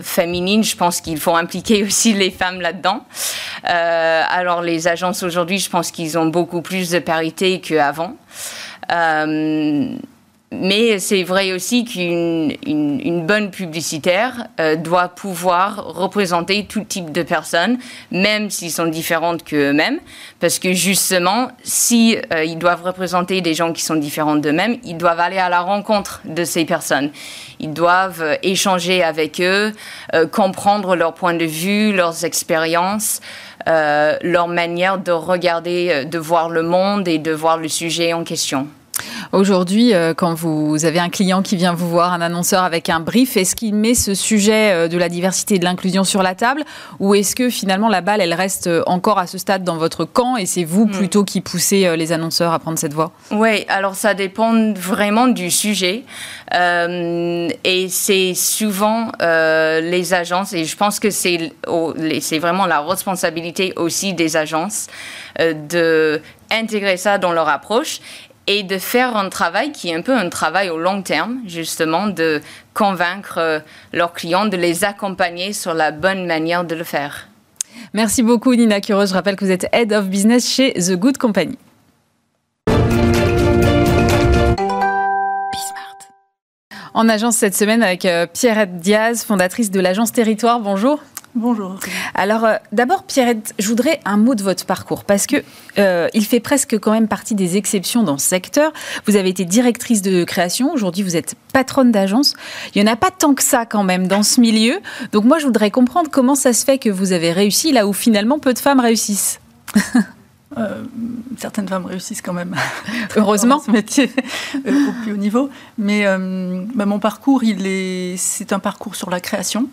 féminine, 0.03 0.65
je 0.65 0.77
pense 0.77 1.01
qu'il 1.01 1.19
faut 1.19 1.35
impliquer 1.35 1.83
aussi 1.85 2.13
les 2.13 2.31
femmes 2.31 2.61
là-dedans. 2.61 3.05
alors 3.65 4.63
les 4.63 4.89
agences 4.89 5.23
aujourd'hui, 5.23 5.59
je 5.59 5.71
pense 5.71 5.91
qu'ils 5.91 6.19
ont 6.19 6.27
beaucoup 6.27 6.63
plus 6.63 6.91
de 6.91 6.99
parité 6.99 7.61
qu'avant. 7.61 8.17
Mais 10.51 10.99
c'est 10.99 11.25
vrai 11.25 11.53
aussi 11.53 11.85
qu'une 11.85 12.53
une, 12.67 13.27
bonne 13.27 13.51
publicitaire 13.51 14.47
euh, 14.61 14.77
doit 14.77 15.09
pouvoir 15.09 15.85
représenter 15.95 16.65
tout 16.65 16.85
type 16.85 17.13
de 17.13 17.23
personnes, 17.23 17.79
même 18.11 18.49
s'ils 18.49 18.71
sont 18.71 18.87
différentes 18.87 19.45
qu'eux-mêmes, 19.45 19.99
parce 20.41 20.59
que 20.59 20.73
justement, 20.73 21.51
si 21.65 22.17
euh, 22.33 22.45
ils 22.45 22.57
doivent 22.57 22.83
représenter 22.83 23.43
des 23.43 23.53
gens 23.53 23.75
qui 23.75 23.83
sont 23.83 23.97
différents 23.97 24.37
d'eux-mêmes, 24.37 24.79
ils 24.85 24.97
doivent 24.97 25.21
aller 25.21 25.39
à 25.39 25.51
la 25.51 25.61
rencontre 25.61 26.23
de 26.25 26.45
ces 26.45 26.65
personnes. 26.65 27.11
Ils 27.61 27.75
doivent 27.75 28.23
euh, 28.23 28.37
échanger 28.43 29.03
avec 29.03 29.41
eux, 29.41 29.73
comprendre 30.33 30.97
leur 30.97 31.13
point 31.13 31.35
de 31.35 31.45
vue, 31.45 31.93
leurs 31.93 32.25
expériences. 32.25 33.21
leur 33.67 34.49
manière 34.49 34.99
de 34.99 35.13
regarder, 35.13 36.05
de 36.07 36.19
voir 36.19 36.49
le 36.49 36.63
monde 36.63 37.07
et 37.07 37.19
de 37.19 37.33
voir 37.33 37.59
le 37.59 37.69
sujet 37.69 38.13
en 38.15 38.25
question. 38.25 38.69
Aujourd'hui, 39.33 39.93
euh, 39.93 40.15
quand 40.15 40.33
vous 40.33 40.85
avez 40.87 40.99
un 40.99 41.11
client 41.11 41.43
qui 41.43 41.57
vient 41.57 41.75
vous 41.75 41.89
voir, 41.89 42.15
un 42.15 42.21
annonceur 42.23 42.63
avec 42.63 42.89
un 42.89 43.01
brief, 43.01 43.37
est-ce 43.37 43.55
qu'il 43.55 43.75
met 43.75 43.95
ce 43.95 44.15
sujet 44.15 44.73
euh, 44.73 44.89
de 44.89 44.97
la 44.97 45.11
diversité 45.11 45.57
et 45.57 45.59
de 45.59 45.65
l'inclusion 45.65 46.03
sur 46.03 46.23
la 46.23 46.35
table 46.35 46.65
ou 46.99 47.15
est-ce 47.15 47.37
que 47.37 47.51
finalement 47.51 47.89
la 47.89 48.01
balle, 48.01 48.23
elle 48.23 48.33
reste 48.33 48.69
euh, 48.69 48.83
encore 48.87 49.19
à 49.19 49.27
ce 49.27 49.37
stade 49.37 49.65
dans 49.65 49.77
votre 49.77 50.07
camp 50.07 50.37
et 50.39 50.47
c'est 50.47 50.65
vous 50.65 50.87
hmm. 50.87 50.93
plutôt 50.93 51.25
qui 51.25 51.43
poussez 51.43 51.95
les 51.97 52.13
annonceurs 52.13 52.53
à 52.53 52.59
prendre 52.59 52.79
cette 52.79 52.95
voie? 52.95 53.13
Oui, 53.31 53.67
alors 53.69 53.95
ça 53.95 54.15
dépend 54.15 54.73
vraiment 54.73 55.27
du 55.27 55.51
sujet 55.51 56.05
et 56.51 57.87
c'est 57.91 58.35
souvent 58.35 59.13
les 59.21 60.15
agences 60.15 60.53
et 60.53 60.65
je 60.65 60.77
pense 60.77 60.99
que 60.99 61.11
c'est 61.11 62.39
vraiment 62.39 62.67
la 62.67 62.81
responsabilité 62.81 63.73
aussi 63.77 64.15
des 64.15 64.37
agences 64.37 64.87
de 65.39 66.21
intégrer 66.51 66.97
ça 66.97 67.19
dans 67.19 67.33
leur 67.33 67.49
approche 67.49 68.01
et 68.49 68.63
de 68.63 68.79
faire 68.79 69.15
un 69.17 69.29
travail 69.29 69.73
qui 69.73 69.91
est 69.91 69.95
un 69.95 70.01
peu 70.01 70.17
un 70.17 70.31
travail 70.31 70.71
au 70.71 70.79
long 70.79 71.03
terme, 71.03 71.43
justement, 71.47 72.09
de 72.09 72.41
convaincre 72.73 73.37
euh, 73.37 73.61
leurs 73.93 74.15
clients, 74.15 74.47
de 74.47 74.57
les 74.57 74.85
accompagner 74.85 75.53
sur 75.53 75.75
la 75.75 75.93
bonne 75.93 76.27
manière 76.27 76.65
de 76.65 76.75
le 76.75 76.83
faire. 76.83 77.29
Merci 77.93 78.23
beaucoup 78.23 78.55
Nina 78.55 78.81
Curo. 78.81 79.05
Je 79.05 79.13
rappelle 79.13 79.37
que 79.37 79.45
vous 79.45 79.51
êtes 79.51 79.67
Head 79.73 79.93
of 79.93 80.07
Business 80.07 80.49
chez 80.49 80.73
The 80.73 80.93
Good 80.93 81.19
Company. 81.19 81.59
En 86.95 87.09
agence 87.09 87.37
cette 87.37 87.55
semaine 87.55 87.83
avec 87.83 88.07
euh, 88.07 88.27
Pierrette 88.27 88.79
Diaz, 88.79 89.25
fondatrice 89.25 89.71
de 89.71 89.79
l'agence 89.79 90.11
Territoire. 90.11 90.59
Bonjour. 90.59 91.01
Bonjour. 91.39 91.79
Alors, 92.17 92.45
euh, 92.45 92.57
d'abord, 92.73 93.05
Pierrette, 93.05 93.55
je 93.61 93.69
voudrais 93.69 94.01
un 94.05 94.17
mot 94.17 94.35
de 94.35 94.43
votre 94.43 94.67
parcours 94.67 95.05
parce 95.05 95.29
que 95.29 95.37
euh, 95.79 96.09
il 96.13 96.25
fait 96.25 96.41
presque 96.41 96.77
quand 96.81 96.91
même 96.91 97.07
partie 97.07 97.37
des 97.37 97.57
exceptions 97.57 98.03
dans 98.03 98.19
ce 98.19 98.27
secteur. 98.27 98.73
Vous 99.07 99.15
avez 99.15 99.29
été 99.29 99.45
directrice 99.45 100.03
de 100.03 100.25
création. 100.25 100.73
Aujourd'hui, 100.73 101.05
vous 101.05 101.15
êtes 101.15 101.37
patronne 101.53 101.93
d'agence. 101.93 102.35
Il 102.75 102.83
n'y 102.83 102.91
en 102.91 102.93
a 102.93 102.97
pas 102.97 103.13
tant 103.13 103.35
que 103.35 103.45
ça 103.45 103.67
quand 103.67 103.85
même 103.85 104.09
dans 104.09 104.25
ce 104.25 104.41
milieu. 104.41 104.81
Donc, 105.13 105.27
moi, 105.27 105.39
je 105.39 105.47
voudrais 105.47 105.71
comprendre 105.71 106.11
comment 106.11 106.35
ça 106.35 106.53
se 106.53 106.65
fait 106.65 106.79
que 106.79 106.91
vous 106.91 107.13
avez 107.13 107.31
réussi 107.31 107.71
là 107.71 107.87
où 107.87 107.93
finalement 107.93 108.41
peu 108.41 108.53
de 108.53 108.59
femmes 108.59 108.81
réussissent. 108.81 109.39
Euh, 110.57 110.83
certaines 111.37 111.69
femmes 111.69 111.85
réussissent 111.87 112.23
quand 112.23 112.33
même. 112.33 112.57
Heureusement. 113.17 113.61
ce 113.65 113.71
métier 113.71 114.11
au 114.57 115.03
plus 115.03 115.13
haut 115.13 115.17
niveau. 115.17 115.51
Mais 115.77 116.05
bah, 116.75 116.85
mon 116.85 116.99
parcours, 116.99 117.45
il 117.45 117.65
est, 117.65 118.17
c'est 118.17 118.53
un 118.53 118.59
parcours 118.59 118.97
sur 118.97 119.09
la 119.09 119.21
création. 119.21 119.69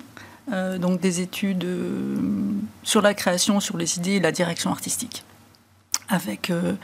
Euh, 0.54 0.78
donc 0.78 1.00
des 1.00 1.22
études 1.22 1.64
euh, 1.64 2.18
sur 2.84 3.02
la 3.02 3.16
création, 3.16 3.60
sur 3.60 3.78
les 3.78 3.98
idées 3.98 4.14
et 4.14 4.20
la 4.20 4.32
direction 4.32 4.70
artistique. 4.70 5.24
Avec 6.08 6.52
euh, 6.52 6.76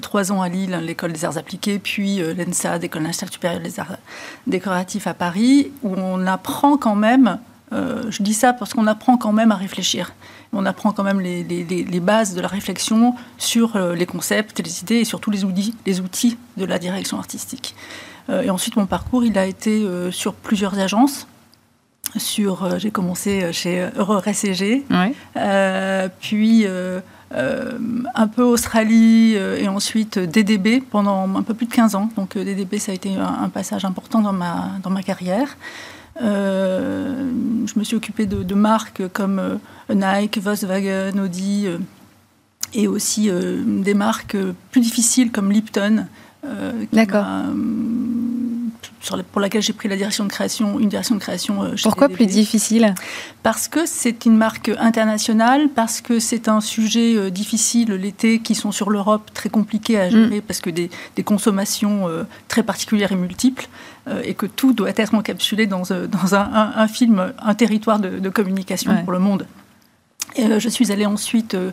trois 0.00 0.32
ans 0.32 0.40
à 0.40 0.48
Lille, 0.48 0.74
l'école 0.82 1.12
des 1.12 1.26
arts 1.26 1.36
appliqués, 1.36 1.78
puis 1.78 2.22
l'ENSA, 2.34 2.78
l'école 2.78 3.02
nationale 3.02 3.30
supérieure 3.30 3.60
des 3.60 3.78
arts 3.78 3.98
décoratifs 4.46 5.06
à 5.06 5.12
Paris, 5.12 5.70
où 5.82 5.94
on 5.94 6.26
apprend 6.26 6.78
quand 6.78 6.94
même, 6.94 7.38
je 7.70 8.22
dis 8.22 8.32
ça 8.32 8.54
parce 8.54 8.72
qu'on 8.72 8.86
apprend 8.86 9.18
quand 9.18 9.32
même 9.32 9.52
à 9.52 9.56
réfléchir. 9.56 10.14
On 10.54 10.64
apprend 10.64 10.92
quand 10.92 11.04
même 11.04 11.20
les, 11.20 11.44
les, 11.44 12.00
bases 12.00 12.32
de 12.34 12.40
la 12.40 12.48
réflexion 12.48 13.14
sur 13.36 13.78
les 13.78 14.06
concepts, 14.06 14.60
les 14.64 14.80
idées 14.80 15.00
et 15.00 15.04
surtout 15.04 15.30
les 15.30 15.44
outils, 15.44 15.74
les 15.84 16.00
outils 16.00 16.38
de 16.56 16.64
la 16.64 16.78
direction 16.78 17.18
artistique. 17.18 17.74
et 18.30 18.48
ensuite, 18.48 18.76
mon 18.76 18.86
parcours, 18.86 19.26
il 19.26 19.36
a 19.36 19.44
été 19.44 19.86
sur 20.10 20.32
plusieurs 20.32 20.78
agences 20.78 21.26
sur, 22.16 22.64
euh, 22.64 22.78
j'ai 22.78 22.90
commencé 22.90 23.42
euh, 23.42 23.52
chez 23.52 23.88
Euror 23.96 24.22
SCG, 24.24 24.84
euh, 25.36 26.08
puis 26.20 26.66
un 28.14 28.26
peu 28.28 28.42
Australie 28.42 29.34
et 29.34 29.68
ensuite 29.68 30.18
DDB 30.18 30.80
pendant 30.80 31.36
un 31.36 31.42
peu 31.42 31.52
plus 31.52 31.66
de 31.66 31.72
15 31.72 31.94
ans. 31.94 32.08
Donc 32.16 32.38
DDB, 32.38 32.78
ça 32.78 32.92
a 32.92 32.94
été 32.94 33.14
un, 33.16 33.50
passage 33.50 33.84
important 33.84 34.22
dans 34.22 34.32
ma, 34.32 34.70
dans 34.82 34.88
ma 34.88 35.02
carrière. 35.02 35.58
je 36.18 37.78
me 37.78 37.84
suis 37.84 37.96
occupée 37.96 38.24
de, 38.24 38.54
marques 38.54 39.06
comme 39.12 39.58
Nike, 39.90 40.38
Volkswagen, 40.38 41.18
Audi 41.22 41.66
et 42.72 42.88
aussi 42.88 43.30
des 43.30 43.94
marques 43.94 44.36
plus 44.70 44.80
difficiles 44.80 45.30
comme 45.30 45.52
Lipton. 45.52 46.06
D'accord 46.94 47.26
pour 49.32 49.40
laquelle 49.40 49.62
j'ai 49.62 49.72
pris 49.72 49.88
la 49.88 49.96
direction 49.96 50.24
de 50.24 50.28
création, 50.30 50.78
une 50.78 50.88
direction 50.88 51.14
de 51.14 51.20
création. 51.20 51.64
Euh, 51.64 51.74
Pourquoi 51.82 52.08
plus 52.08 52.26
difficile 52.26 52.94
Parce 53.42 53.68
que 53.68 53.86
c'est 53.86 54.26
une 54.26 54.36
marque 54.36 54.70
internationale, 54.78 55.68
parce 55.74 56.00
que 56.00 56.18
c'est 56.18 56.48
un 56.48 56.60
sujet 56.60 57.16
euh, 57.16 57.30
difficile 57.30 57.92
l'été 57.92 58.40
qui 58.40 58.54
sont 58.54 58.72
sur 58.72 58.90
l'Europe 58.90 59.30
très 59.34 59.48
compliqué 59.48 59.98
à 59.98 60.10
gérer, 60.10 60.38
mm. 60.38 60.42
parce 60.42 60.60
que 60.60 60.70
des, 60.70 60.90
consommations 61.24 62.08
euh, 62.08 62.24
très 62.48 62.62
particulières 62.62 63.12
et 63.12 63.16
multiples, 63.16 63.68
et 64.24 64.32
que 64.32 64.46
tout 64.46 64.72
doit 64.72 64.88
être 64.88 65.14
encapsulé 65.14 65.66
dans, 65.66 65.82
dans 65.82 66.34
un, 66.34 66.88
film, 66.88 67.34
un 67.38 67.54
territoire 67.54 67.98
de, 67.98 68.30
communication 68.30 68.96
pour 69.04 69.12
le 69.12 69.18
monde. 69.18 69.46
Euh, 70.38 70.60
je 70.60 70.68
suis 70.68 70.92
allée 70.92 71.06
ensuite 71.06 71.54
euh, 71.54 71.70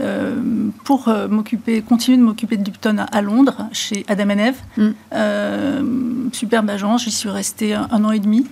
euh, 0.00 0.40
pour 0.84 1.08
m'occuper, 1.28 1.82
continuer 1.82 2.16
de 2.16 2.22
m'occuper 2.22 2.56
de 2.56 2.64
Lipton 2.64 2.96
à, 3.10 3.22
Londres, 3.22 3.68
chez 3.72 4.04
Adam 4.08 4.30
Eve. 4.30 4.56
Mm. 4.76 6.30
superbe 6.32 6.70
agence, 6.70 7.04
j'y 7.04 7.10
suis 7.10 7.30
restée 7.30 7.74
un, 7.74 8.04
an 8.04 8.10
et 8.10 8.20
demi. 8.20 8.46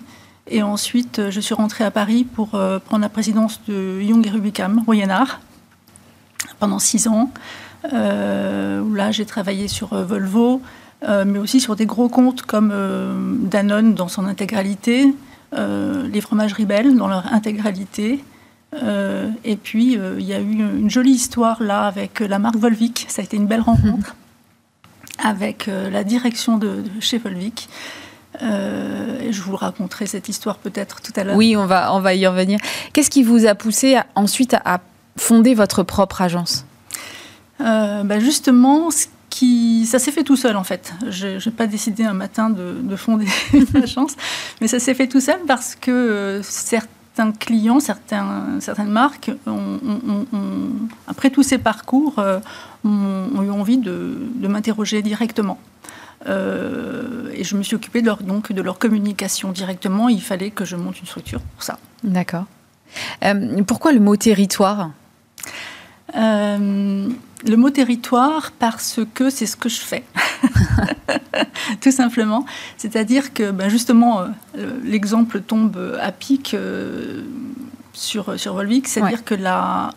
Et 0.48 0.62
ensuite, 0.62 1.30
je 1.30 1.40
suis 1.40 1.54
rentrée 1.54 1.84
à 1.84 1.90
Paris 1.90 2.25
pour 2.25 2.50
prendre 2.50 3.00
la 3.00 3.08
présidence 3.08 3.60
de 3.68 4.00
Young 4.00 4.25
et 4.26 4.30
Rubicam, 4.30 4.82
Moyen-Art, 4.86 5.40
pendant 6.60 6.78
six 6.78 7.08
ans. 7.08 7.30
là, 7.92 9.10
j'ai 9.10 9.26
travaillé 9.26 9.66
sur 9.66 9.94
Volvo, 10.04 10.62
mais 11.02 11.38
aussi 11.38 11.58
sur 11.58 11.75
des 11.75 11.86
gros 11.86 12.08
comptes 12.08 12.42
comme 12.42 12.72
Danone 13.50 13.94
dans 13.94 14.08
son 14.08 14.25
intégralité, 14.26 15.12
les 15.52 16.20
fromages 16.20 16.52
Ribelle 16.52 16.96
dans 16.96 17.08
leur 17.08 17.32
intégralité, 17.32 18.22
euh, 18.83 19.30
et 19.45 19.56
puis, 19.56 19.99
euh, 19.99 20.16
il 20.18 20.26
y 20.26 20.35
a 20.35 20.40
eu 20.40 20.52
une 20.52 20.90
jolie 20.90 21.12
histoire 21.12 21.62
là 21.62 21.87
avec 21.87 22.21
la 22.21 22.38
marque 22.38 22.56
Volvic. 22.56 23.06
Ça 23.09 23.23
a 23.23 23.25
été 23.25 23.37
une 23.37 23.47
belle 23.47 23.61
rencontre 23.61 24.14
avec 25.23 25.68
euh, 25.68 25.90
la 25.90 26.04
direction 26.04 26.59
de, 26.59 26.83
chez 27.00 27.18
Volvic. 27.18 27.68
et 28.40 29.33
je 29.33 29.42
vous 29.42 29.56
raconterai 29.56 30.06
cette 30.06 30.28
histoire 30.28 30.59
peut-être 30.59 31.00
tout 31.00 31.12
à 31.16 31.25
l'heure. 31.25 31.37
Oui, 31.37 31.56
on 31.56 31.66
va, 31.66 31.95
on 31.95 32.00
va 32.00 32.14
y 32.14 32.26
revenir. 32.26 32.59
Qu'est-ce 32.92 33.11
qui 33.11 33.23
vous 33.23 33.47
a 33.47 33.54
poussé 33.54 33.99
ensuite 34.14 34.54
à, 34.64 34.80
fonder 35.18 35.54
votre 35.54 35.83
propre 35.83 36.21
agence? 36.21 36.66
Bah 37.59 38.18
Justement, 38.18 38.90
ce 38.90 39.06
qui, 39.30 39.87
ça 39.87 39.99
s'est 39.99 40.12
fait 40.12 40.25
tout 40.25 40.37
seul 40.37 40.56
en 40.56 40.64
fait. 40.64 40.92
Je 41.09 41.42
n'ai 41.42 41.54
pas 41.54 41.66
décidé 41.66 42.04
un 42.04 42.12
matin 42.12 42.50
de, 42.50 42.76
de 42.83 42.97
fonder 42.97 43.26
une 43.54 43.66
agence, 43.83 44.12
mais 44.61 44.68
ça 44.68 44.78
s'est 44.78 44.92
fait 44.92 45.09
tout 45.09 45.21
seul 45.21 45.40
parce 45.47 45.75
que 45.75 46.42
certes, 46.42 46.90
certains 47.16 47.32
clients, 47.32 47.80
certaines 47.80 48.90
marques, 48.90 49.30
après 51.08 51.30
tous 51.30 51.42
ces 51.42 51.56
parcours, 51.56 52.18
euh, 52.18 52.40
ont, 52.85 53.42
eu 53.42 53.50
envie 53.50 53.78
de, 53.78 54.46
m'interroger 54.46 55.00
directement. 55.00 55.58
Euh, 56.26 57.30
et 57.32 57.44
je 57.44 57.56
me 57.56 57.62
suis 57.62 57.75
occupée 57.75 58.00
de 58.00 58.06
leur, 58.06 58.23
donc, 58.23 58.52
de 58.52 58.62
leur 58.62 58.78
communication 58.78 59.50
directement. 59.52 60.08
Il 60.08 60.20
fallait 60.20 60.50
que 60.50 60.64
je 60.64 60.76
monte 60.76 61.00
une 61.00 61.06
structure 61.06 61.40
pour 61.40 61.62
ça. 61.62 61.78
D'accord. 62.04 62.44
Euh, 63.25 63.62
pourquoi 63.66 63.92
le 63.92 64.00
mot 64.00 64.16
territoire? 64.16 64.90
Le 66.14 67.56
mot 67.56 67.70
territoire 67.70 68.52
parce 68.58 69.00
que 69.14 69.30
c'est 69.30 69.46
ce 69.46 69.56
que 69.56 69.68
je 69.68 69.80
fais, 69.80 70.04
tout 71.80 71.90
simplement. 71.90 72.46
C'est-à-dire 72.76 73.32
que 73.32 73.50
ben 73.50 73.68
justement, 73.68 74.20
euh, 74.20 74.70
l'exemple 74.84 75.40
tombe 75.40 75.96
à 76.00 76.12
pic 76.12 76.54
euh, 76.54 77.22
sur, 77.92 78.38
sur 78.38 78.54
Volvic, 78.54 78.88
c'est-à-dire 78.88 79.25
que 79.25 79.34
là, 79.34 79.90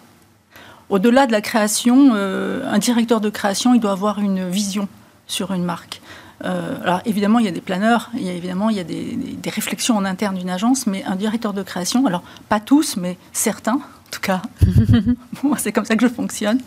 au-delà 0.90 1.28
de 1.28 1.32
la 1.32 1.42
création, 1.42 2.12
euh, 2.14 2.70
un 2.72 2.80
directeur 2.80 3.22
de 3.22 3.30
création, 3.30 3.74
il 3.74 3.80
doit 3.80 3.92
avoir 3.92 4.20
une 4.20 4.50
vision 4.50 4.88
sur 5.28 5.54
une 5.54 5.64
marque. 5.64 6.02
alors 6.42 7.02
évidemment, 7.06 7.40
il 7.40 7.46
y 7.46 7.50
a 7.50 7.52
des 7.52 7.62
planeurs, 7.62 8.10
il 8.16 8.24
y 8.24 8.30
a 8.30 8.34
évidemment 8.34 8.70
il 8.70 8.78
y 8.78 8.80
a 8.80 8.84
des, 8.84 9.16
des 9.16 9.50
réflexions 9.50 9.96
en 9.96 10.06
interne 10.06 10.36
d'une 10.38 10.50
agence, 10.50 10.88
mais 10.88 11.04
un 11.04 11.16
directeur 11.16 11.54
de 11.54 11.62
création, 11.62 12.08
alors 12.08 12.24
pas 12.48 12.60
tous, 12.60 12.98
mais 12.98 13.18
certains, 13.32 13.80
tout 14.12 14.22
cas, 14.22 14.42
moi 15.44 15.58
c'est 15.58 15.72
comme 15.72 15.86
ça 15.86 15.96
que 15.96 16.08
je 16.08 16.12
fonctionne, 16.12 16.60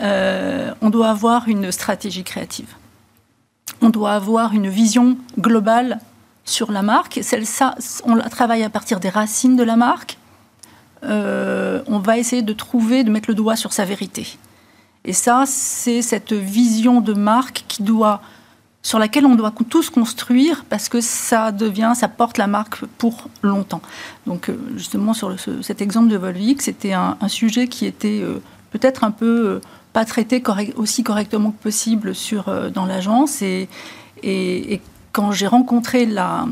euh, 0.00 0.72
on 0.80 0.90
doit 0.90 1.08
avoir 1.08 1.48
une 1.48 1.70
stratégie 1.72 2.24
créative. 2.24 2.74
on 3.80 3.90
doit 3.90 4.12
avoir 4.12 4.54
une 4.54 4.68
vision 4.68 5.16
globale 5.38 6.00
sur 6.48 6.72
la 6.72 6.82
marque. 6.82 7.20
On 8.04 8.18
travaille 8.28 8.62
à 8.62 8.70
partir 8.70 9.00
des 9.00 9.08
racines 9.08 9.56
de 9.56 9.62
la 9.62 9.76
marque. 9.76 10.18
Euh, 11.04 11.82
on 11.86 11.98
va 11.98 12.18
essayer 12.18 12.42
de 12.42 12.52
trouver, 12.52 13.04
de 13.04 13.10
mettre 13.10 13.28
le 13.28 13.34
doigt 13.34 13.56
sur 13.56 13.72
sa 13.72 13.84
vérité. 13.84 14.38
Et 15.04 15.12
ça, 15.12 15.44
c'est 15.46 16.02
cette 16.02 16.32
vision 16.32 17.00
de 17.00 17.12
marque 17.12 17.64
qui 17.68 17.82
doit, 17.82 18.20
sur 18.82 18.98
laquelle 18.98 19.26
on 19.26 19.34
doit 19.34 19.52
tous 19.68 19.90
construire 19.90 20.64
parce 20.68 20.88
que 20.88 21.00
ça 21.00 21.52
devient, 21.52 21.92
ça 21.94 22.08
porte 22.08 22.38
la 22.38 22.46
marque 22.46 22.84
pour 22.98 23.28
longtemps. 23.42 23.82
Donc, 24.26 24.48
euh, 24.48 24.56
justement, 24.76 25.14
sur 25.14 25.34
cet 25.62 25.82
exemple 25.82 26.08
de 26.08 26.16
Volvic, 26.16 26.62
c'était 26.62 26.92
un, 26.92 27.16
sujet 27.28 27.68
qui 27.68 27.86
était 27.86 28.20
euh, 28.22 28.40
peut-être 28.70 29.04
un 29.04 29.10
peu 29.10 29.60
pas 29.92 30.04
traité 30.04 30.42
aussi 30.76 31.02
correctement 31.02 31.50
que 31.50 31.62
possible 31.62 32.12
dans 32.72 32.86
l'agence. 32.86 33.42
Et, 33.42 33.68
quand 35.12 35.32
j'ai 35.32 35.46
rencontré 35.46 36.06
la, 36.06 36.46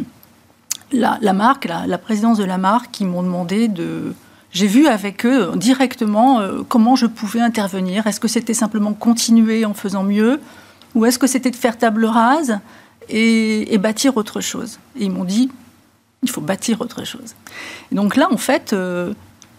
marque, 1.33 1.67
la, 1.67 1.87
la, 1.87 1.99
présidence 1.99 2.39
de 2.39 2.45
la 2.45 2.59
marque, 2.59 3.01
ils 3.01 3.07
m'ont 3.07 3.23
demandé 3.23 3.69
de, 3.69 4.15
j'ai 4.57 4.67
vu 4.67 4.87
avec 4.87 5.27
eux 5.27 5.53
directement 5.55 6.41
euh, 6.41 6.63
comment 6.67 6.97
je 6.97 7.05
pouvais 7.05 7.41
intervenir. 7.41 8.07
Est-ce 8.07 8.21
que 8.21 8.27
c'était 8.27 8.55
simplement 8.55 8.95
continuer 8.95 9.67
en 9.67 9.75
faisant 9.75 10.03
mieux 10.03 10.41
ou 10.97 11.05
est-ce 11.05 11.19
que 11.19 11.27
c'était 11.27 11.51
de 11.51 11.57
faire 11.57 11.79
table 11.79 12.07
rase 12.07 12.59
et, 13.09 13.79
bâtir 13.79 14.17
autre 14.17 14.41
chose 14.41 14.81
Et 14.99 15.05
ils 15.05 15.13
m'ont 15.13 15.25
dit, 15.25 15.51
il 16.23 16.31
faut 16.31 16.41
bâtir 16.41 16.81
autre 16.81 17.05
chose. 17.05 17.35
donc 17.93 18.17
là, 18.17 18.27
en 18.33 18.39
fait, 18.39 18.73
euh, 18.73 19.13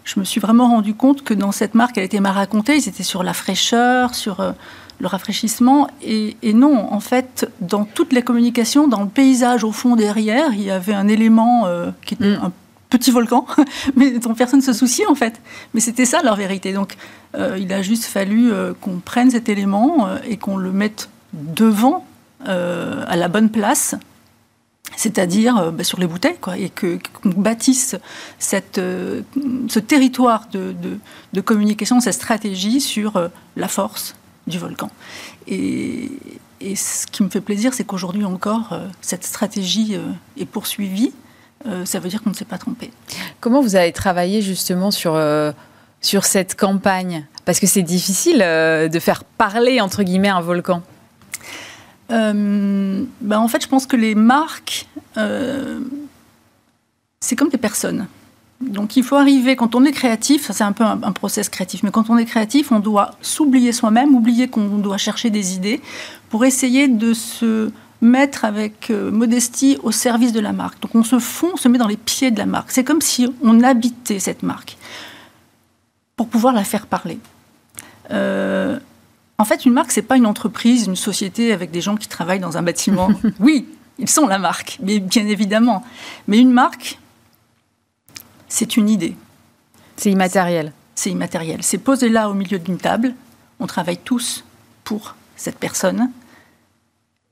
je 0.03 0.20
me 0.20 0.25
suis 0.25 0.41
vraiment 0.41 0.67
rendu 0.67 0.94
compte 0.94 1.24
que 1.24 1.34
dans 1.34 1.53
cette 1.53 1.75
marque, 1.75 1.98
elle 1.98 2.03
était 2.03 2.20
m'a 2.20 2.32
raconté, 2.32 2.75
ils 2.75 2.89
étaient 2.89 3.03
sur 3.03 3.24
la 3.24 3.34
fraîcheur, 3.34 4.15
sur 4.15 4.39
euh, 4.39 4.51
le 5.00 5.08
rafraîchissement. 5.08 5.88
Et, 6.01 6.36
non, 6.53 6.91
en 6.91 7.00
fait, 7.00 7.50
dans 7.62 7.86
toutes 7.86 8.12
les 8.12 8.24
communications, 8.24 8.88
dans 8.88 9.03
le 9.03 9.10
paysage 9.10 9.63
au 9.63 9.72
fond 9.72 9.96
derrière, 9.96 10.53
il 10.53 10.63
y 10.63 10.72
avait 10.72 10.96
un 10.96 11.08
élément 11.08 11.67
qui 12.03 12.15
était 12.15 12.36
mm. 12.36 12.46
un 12.46 12.51
petit 12.89 13.12
volcan, 13.12 13.46
mais 13.96 14.12
dont 14.20 14.34
personne 14.34 14.60
ne 14.60 14.65
se 14.65 14.74
souciait 14.74 15.08
en 15.08 15.15
fait. 15.15 15.39
Mais 15.74 15.79
c'était 15.79 16.06
ça 16.06 16.22
leur 16.24 16.36
vérité. 16.36 16.74
Donc 16.74 16.96
euh, 17.36 17.58
il 17.60 17.72
a 17.74 17.82
juste 17.82 18.06
fallu 18.06 18.51
euh, 18.51 18.74
qu'on 18.79 19.00
prenne 19.00 19.32
cet 19.32 19.50
élément 19.50 20.08
euh, 20.08 20.17
et 20.27 20.38
qu'on 20.38 20.58
le 20.58 20.72
mette 20.72 21.10
devant, 21.38 22.06
à 22.46 23.15
la 23.15 23.27
bonne 23.27 23.50
place, 23.50 23.96
c'est-à-dire 24.96 25.72
bah, 25.72 25.84
sur 25.84 26.00
les 26.00 26.08
bouteilles, 26.08 26.38
et 26.58 26.70
qu'on 26.70 27.29
bâtisse 27.29 27.96
cette, 28.39 28.77
ce 28.77 29.79
territoire 29.79 30.48
de, 30.51 30.74
de, 31.34 31.41
communication, 31.41 32.00
cette 32.00 32.13
stratégie 32.13 32.79
sur 32.79 33.29
la 33.56 33.67
force 33.67 34.15
du 34.46 34.60
volcan. 34.60 34.89
Et, 35.48 36.12
ce 36.75 37.06
qui 37.08 37.24
me 37.24 37.29
fait 37.29 37.41
plaisir, 37.41 37.74
c'est 37.74 37.84
qu'aujourd'hui 37.84 38.25
encore, 38.25 38.79
cette 39.01 39.24
stratégie 39.24 39.98
est 40.38 40.46
poursuivie 40.46 41.12
euh, 41.65 41.86
ça 41.86 42.00
veut 42.00 42.10
dire 42.10 42.22
qu'on 42.22 42.29
ne 42.29 42.36
s'est 42.36 42.46
pas 42.46 42.58
trompé. 42.58 42.91
Comment 43.39 43.62
vous 43.62 43.75
avez 43.75 43.91
travaillé 43.91 44.41
justement 44.41 44.91
sur, 44.91 45.15
euh, 45.15 45.51
sur 46.01 46.25
cette 46.25 46.56
campagne? 46.56 47.25
Parce 47.46 47.60
que 47.60 47.67
c'est 47.67 47.82
difficile 47.82 48.41
euh, 48.41 48.88
de 48.88 49.00
faire 49.00 49.24
parler, 49.24 49.82
entre 49.82 50.03
guillemets, 50.03 50.29
un 50.29 50.41
volcan. 50.41 50.82
Ben, 52.10 53.07
en 53.39 53.48
fait, 53.48 53.62
je 53.62 53.67
pense 53.67 53.86
que 53.86 53.96
les 53.96 54.15
marques, 54.15 54.88
c'est 57.19 57.36
comme 57.36 57.50
des 57.50 57.57
personnes. 57.57 58.07
Donc 58.62 58.98
il 58.98 59.03
faut 59.03 59.15
arriver, 59.15 59.55
quand 59.55 59.75
on 59.75 59.86
est 59.86 59.91
créatif, 59.91 60.46
ça 60.46 60.53
c'est 60.53 60.63
un 60.63 60.72
peu 60.72 60.84
un, 60.84 61.12
process 61.12 61.48
créatif, 61.48 61.84
mais 61.84 61.91
quand 61.91 62.10
on 62.10 62.17
est 62.17 62.25
créatif, 62.25 62.72
on 62.72 62.79
doit 62.79 63.12
s'oublier 63.22 63.72
soi-même, 63.72 64.15
oublier 64.15 64.48
qu'on 64.48 64.79
doit 64.79 64.98
chercher 64.98 65.29
des 65.29 65.53
idées 65.53 65.79
pour 66.29 66.43
essayer 66.43 66.88
de 66.88 67.13
se 67.13 67.69
mettre 68.01 68.46
avec 68.46 68.89
euh, 68.89 69.12
modestie 69.12 69.77
au 69.84 69.91
service 69.91 70.34
de 70.34 70.39
la 70.39 70.53
marque. 70.53 70.81
Donc 70.81 70.96
on 70.96 71.03
se 71.03 71.19
fond, 71.19 71.51
on 71.53 71.57
se 71.57 71.67
met 71.67 71.77
dans 71.77 71.88
les 71.88 71.98
pieds 71.98 72.31
de 72.31 72.39
la 72.39 72.48
marque. 72.48 72.72
C'est 72.72 72.84
comme 72.84 73.01
si 73.01 73.27
on 73.43 73.62
habitait 73.63 74.19
cette 74.19 74.41
marque 74.41 74.77
pour 76.15 76.27
pouvoir 76.27 76.53
la 76.53 76.63
faire 76.63 76.88
parler. 76.88 77.19
Euh, 78.10 78.79
en 79.38 79.46
fait, 79.46 79.65
une 79.65 79.74
marque, 79.74 79.91
c'est 79.91 80.01
pas 80.01 80.17
une 80.17 80.25
entreprise, 80.25 80.88
une 80.88 80.96
société 80.96 81.53
avec 81.53 81.72
des 81.72 81.82
gens 81.82 81.96
qui 81.96 82.08
travaillent 82.08 82.39
dans 82.39 82.58
un 82.58 82.63
bâtiment. 82.63 83.10
oui, 83.39 83.67
ils 84.00 84.10
sont 84.10 84.27
la 84.27 84.39
marque, 84.39 84.79
mais 84.82 85.00
bien 85.00 85.27
évidemment. 85.27 85.84
Mais 86.27 86.39
une 86.39 86.51
marque, 86.51 87.00
c'est 88.48 88.77
une 88.77 88.89
idée. 88.89 89.15
C'est 89.96 90.12
immatériel. 90.12 90.74
C'est 90.96 91.12
immatériel. 91.12 91.62
C'est 91.62 91.77
posé 91.77 92.10
là 92.10 92.29
au 92.29 92.34
milieu 92.34 92.58
d'une 92.58 92.77
table. 92.77 93.13
On 93.60 93.67
travaille 93.67 93.98
tous 93.98 94.44
pour 94.84 95.15
cette 95.36 95.58
personne 95.58 96.10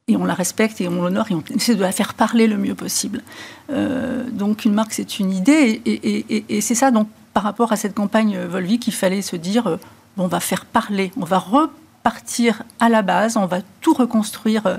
et 0.07 0.15
on 0.17 0.25
la 0.25 0.35
respecte 0.35 0.81
et 0.81 0.87
on 0.87 1.01
l'honore 1.01 1.31
et 1.31 1.33
on 1.33 1.43
essaie 1.55 1.73
de 1.73 1.81
la 1.81 1.91
faire 1.91 2.13
parler 2.13 2.45
le 2.45 2.57
mieux 2.57 2.75
possible. 2.75 3.23
Euh, 3.71 4.29
donc 4.29 4.65
une 4.65 4.73
marque, 4.73 4.93
c'est 4.93 5.19
une 5.19 5.31
idée 5.31 5.81
et, 5.85 6.61
c'est 6.61 6.75
ça, 6.75 6.91
donc, 6.91 7.07
par 7.33 7.43
rapport 7.43 7.71
à 7.71 7.75
cette 7.75 7.95
campagne 7.95 8.37
Volvi 8.37 8.77
qu'il 8.77 8.93
fallait 8.93 9.23
se 9.23 9.35
dire, 9.35 9.67
euh, 9.67 9.77
on 10.17 10.27
va 10.27 10.39
faire 10.39 10.65
parler, 10.65 11.11
on 11.17 11.25
va 11.25 11.39
repartir 12.05 12.63
à 12.79 12.89
la 12.89 13.01
base, 13.01 13.35
on 13.37 13.45
va 13.45 13.59
tout 13.81 13.93
reconstruire 13.93 14.65
euh, 14.67 14.77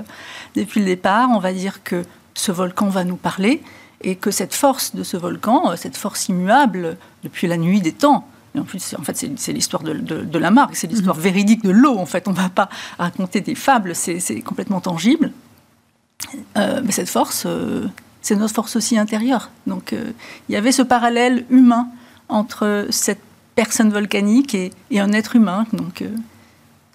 depuis 0.55 0.79
le 0.79 0.85
départ, 0.85 1.29
on 1.31 1.39
va 1.39 1.51
dire 1.51 1.83
que 1.83 2.03
ce 2.33 2.51
volcan 2.51 2.87
va 2.89 3.03
nous 3.03 3.17
parler 3.17 3.61
et 4.01 4.15
que 4.15 4.31
cette 4.31 4.53
force 4.53 4.95
de 4.95 5.03
ce 5.03 5.17
volcan, 5.17 5.75
cette 5.75 5.97
force 5.97 6.29
immuable 6.29 6.97
depuis 7.23 7.47
la 7.47 7.57
nuit 7.57 7.81
des 7.81 7.91
temps, 7.91 8.27
en 8.57 8.63
plus, 8.63 8.95
en 8.97 9.03
fait, 9.03 9.25
c'est 9.37 9.53
l'histoire 9.53 9.83
de, 9.83 10.37
la 10.37 10.51
marque, 10.51 10.75
c'est 10.75 10.87
l'histoire 10.87 11.15
mhm. 11.15 11.21
véridique 11.21 11.63
de 11.63 11.69
l'eau. 11.69 11.97
En 11.97 12.05
fait, 12.05 12.27
on 12.27 12.31
ne 12.31 12.37
va 12.37 12.49
pas 12.49 12.69
raconter 12.97 13.41
des 13.41 13.55
fables, 13.55 13.95
c'est 13.95 14.41
complètement 14.41 14.81
tangible. 14.81 15.31
Euh, 16.57 16.81
mais 16.83 16.91
cette 16.91 17.09
force, 17.09 17.43
euh, 17.45 17.87
c'est 18.21 18.35
notre 18.35 18.53
force 18.53 18.75
aussi 18.75 18.97
intérieure. 18.97 19.51
Donc, 19.67 19.93
euh, 19.93 20.11
il 20.49 20.53
y 20.53 20.55
avait 20.55 20.71
ce 20.71 20.81
parallèle 20.81 21.45
humain 21.49 21.87
entre 22.29 22.87
cette 22.89 23.21
personne 23.55 23.89
volcanique 23.89 24.55
et, 24.55 24.71
un 24.95 25.13
être 25.13 25.35
humain. 25.35 25.65
Donc, 25.73 26.03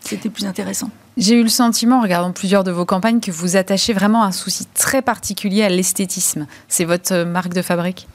c'était 0.04 0.30
plus 0.30 0.46
intéressant. 0.46 0.90
J'ai 1.16 1.34
eu 1.34 1.42
le 1.42 1.48
sentiment, 1.48 1.98
en 1.98 2.02
regardant 2.02 2.32
plusieurs 2.32 2.64
de 2.64 2.70
vos 2.70 2.84
campagnes, 2.84 3.20
que 3.20 3.30
vous 3.30 3.56
attachez 3.56 3.92
vraiment 3.92 4.24
un 4.24 4.32
souci 4.32 4.66
très 4.74 5.02
particulier 5.02 5.62
à 5.62 5.68
l'esthétisme. 5.68 6.46
C'est 6.68 6.84
votre 6.84 7.24
marque 7.24 7.52
de 7.52 7.62
fabrique? 7.62 8.08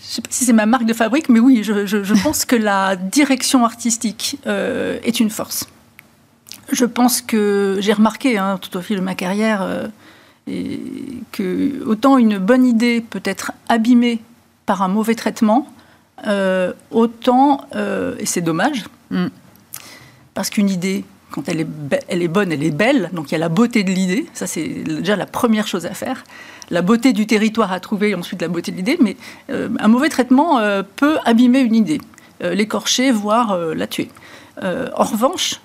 Je 0.00 0.10
ne 0.10 0.14
sais 0.14 0.22
pas 0.22 0.28
si 0.30 0.44
c'est 0.44 0.52
ma 0.52 0.66
marque 0.66 0.84
de 0.84 0.92
fabrique, 0.92 1.28
mais 1.28 1.40
oui, 1.40 1.64
je, 1.64 2.22
pense 2.22 2.44
que 2.44 2.54
la 2.54 2.94
direction 2.94 3.64
artistique 3.64 4.38
euh, 4.46 4.98
est 5.02 5.18
une 5.18 5.30
force. 5.30 5.66
Je 6.70 6.84
pense 6.84 7.20
que 7.20 7.78
j'ai 7.80 7.92
remarqué 7.92 8.38
hein, 8.38 8.58
tout 8.60 8.76
au 8.76 8.80
fil 8.80 8.98
de 8.98 9.02
ma 9.02 9.14
carrière 9.14 9.62
euh, 9.62 9.88
et 10.46 10.80
que 11.32 11.82
autant 11.84 12.16
une 12.18 12.38
bonne 12.38 12.64
idée 12.64 13.00
peut 13.00 13.22
être 13.24 13.52
abîmée 13.68 14.20
par 14.66 14.82
un 14.82 14.88
mauvais 14.88 15.14
traitement, 15.14 15.66
euh, 16.26 16.72
autant, 16.90 17.66
et 18.18 18.26
c'est 18.26 18.40
dommage, 18.40 18.84
mm. 19.10 19.26
Parce 20.34 20.50
qu'une 20.50 20.68
idée, 20.68 21.04
quand 21.30 21.48
elle 21.48 21.60
est, 21.60 22.28
bonne, 22.28 22.52
elle 22.52 22.62
est 22.62 22.70
belle, 22.70 23.10
donc 23.12 23.30
il 23.30 23.32
y 23.32 23.34
a 23.34 23.38
la 23.38 23.48
beauté 23.48 23.82
de 23.82 23.90
l'idée, 23.90 24.26
ça 24.34 24.46
c'est 24.46 24.68
déjà 24.68 25.16
la 25.16 25.26
première 25.26 25.66
chose 25.66 25.86
à 25.86 25.94
faire 25.94 26.22
la 26.70 26.82
beauté 26.82 27.12
du 27.12 27.26
territoire 27.26 27.72
à 27.72 27.80
trouver 27.80 28.10
et 28.10 28.14
ensuite 28.14 28.40
la 28.40 28.48
beauté 28.48 28.72
de 28.72 28.76
l'idée, 28.76 28.98
mais 29.00 29.16
euh, 29.50 29.68
un 29.78 29.88
mauvais 29.88 30.08
traitement 30.08 30.58
euh, 30.58 30.82
peut 30.96 31.18
abîmer 31.24 31.60
une 31.60 31.74
idée, 31.74 32.00
euh, 32.42 32.54
l'écorcher, 32.54 33.10
voire 33.10 33.56
la 33.56 33.86
tuer. 33.86 34.10
en 34.62 35.04
revanche, 35.04 35.60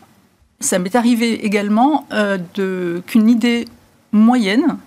ça 0.59 0.79
m'est 0.79 0.95
arrivé 0.95 1.45
également 1.45 2.07
qu'une 2.55 3.29
idée 3.29 3.65
moyenne 4.11 4.77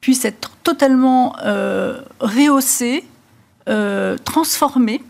puisse 0.00 0.24
être 0.24 0.50
totalement 0.62 1.36
rehaussée, 2.20 3.04
transformée 4.24 5.02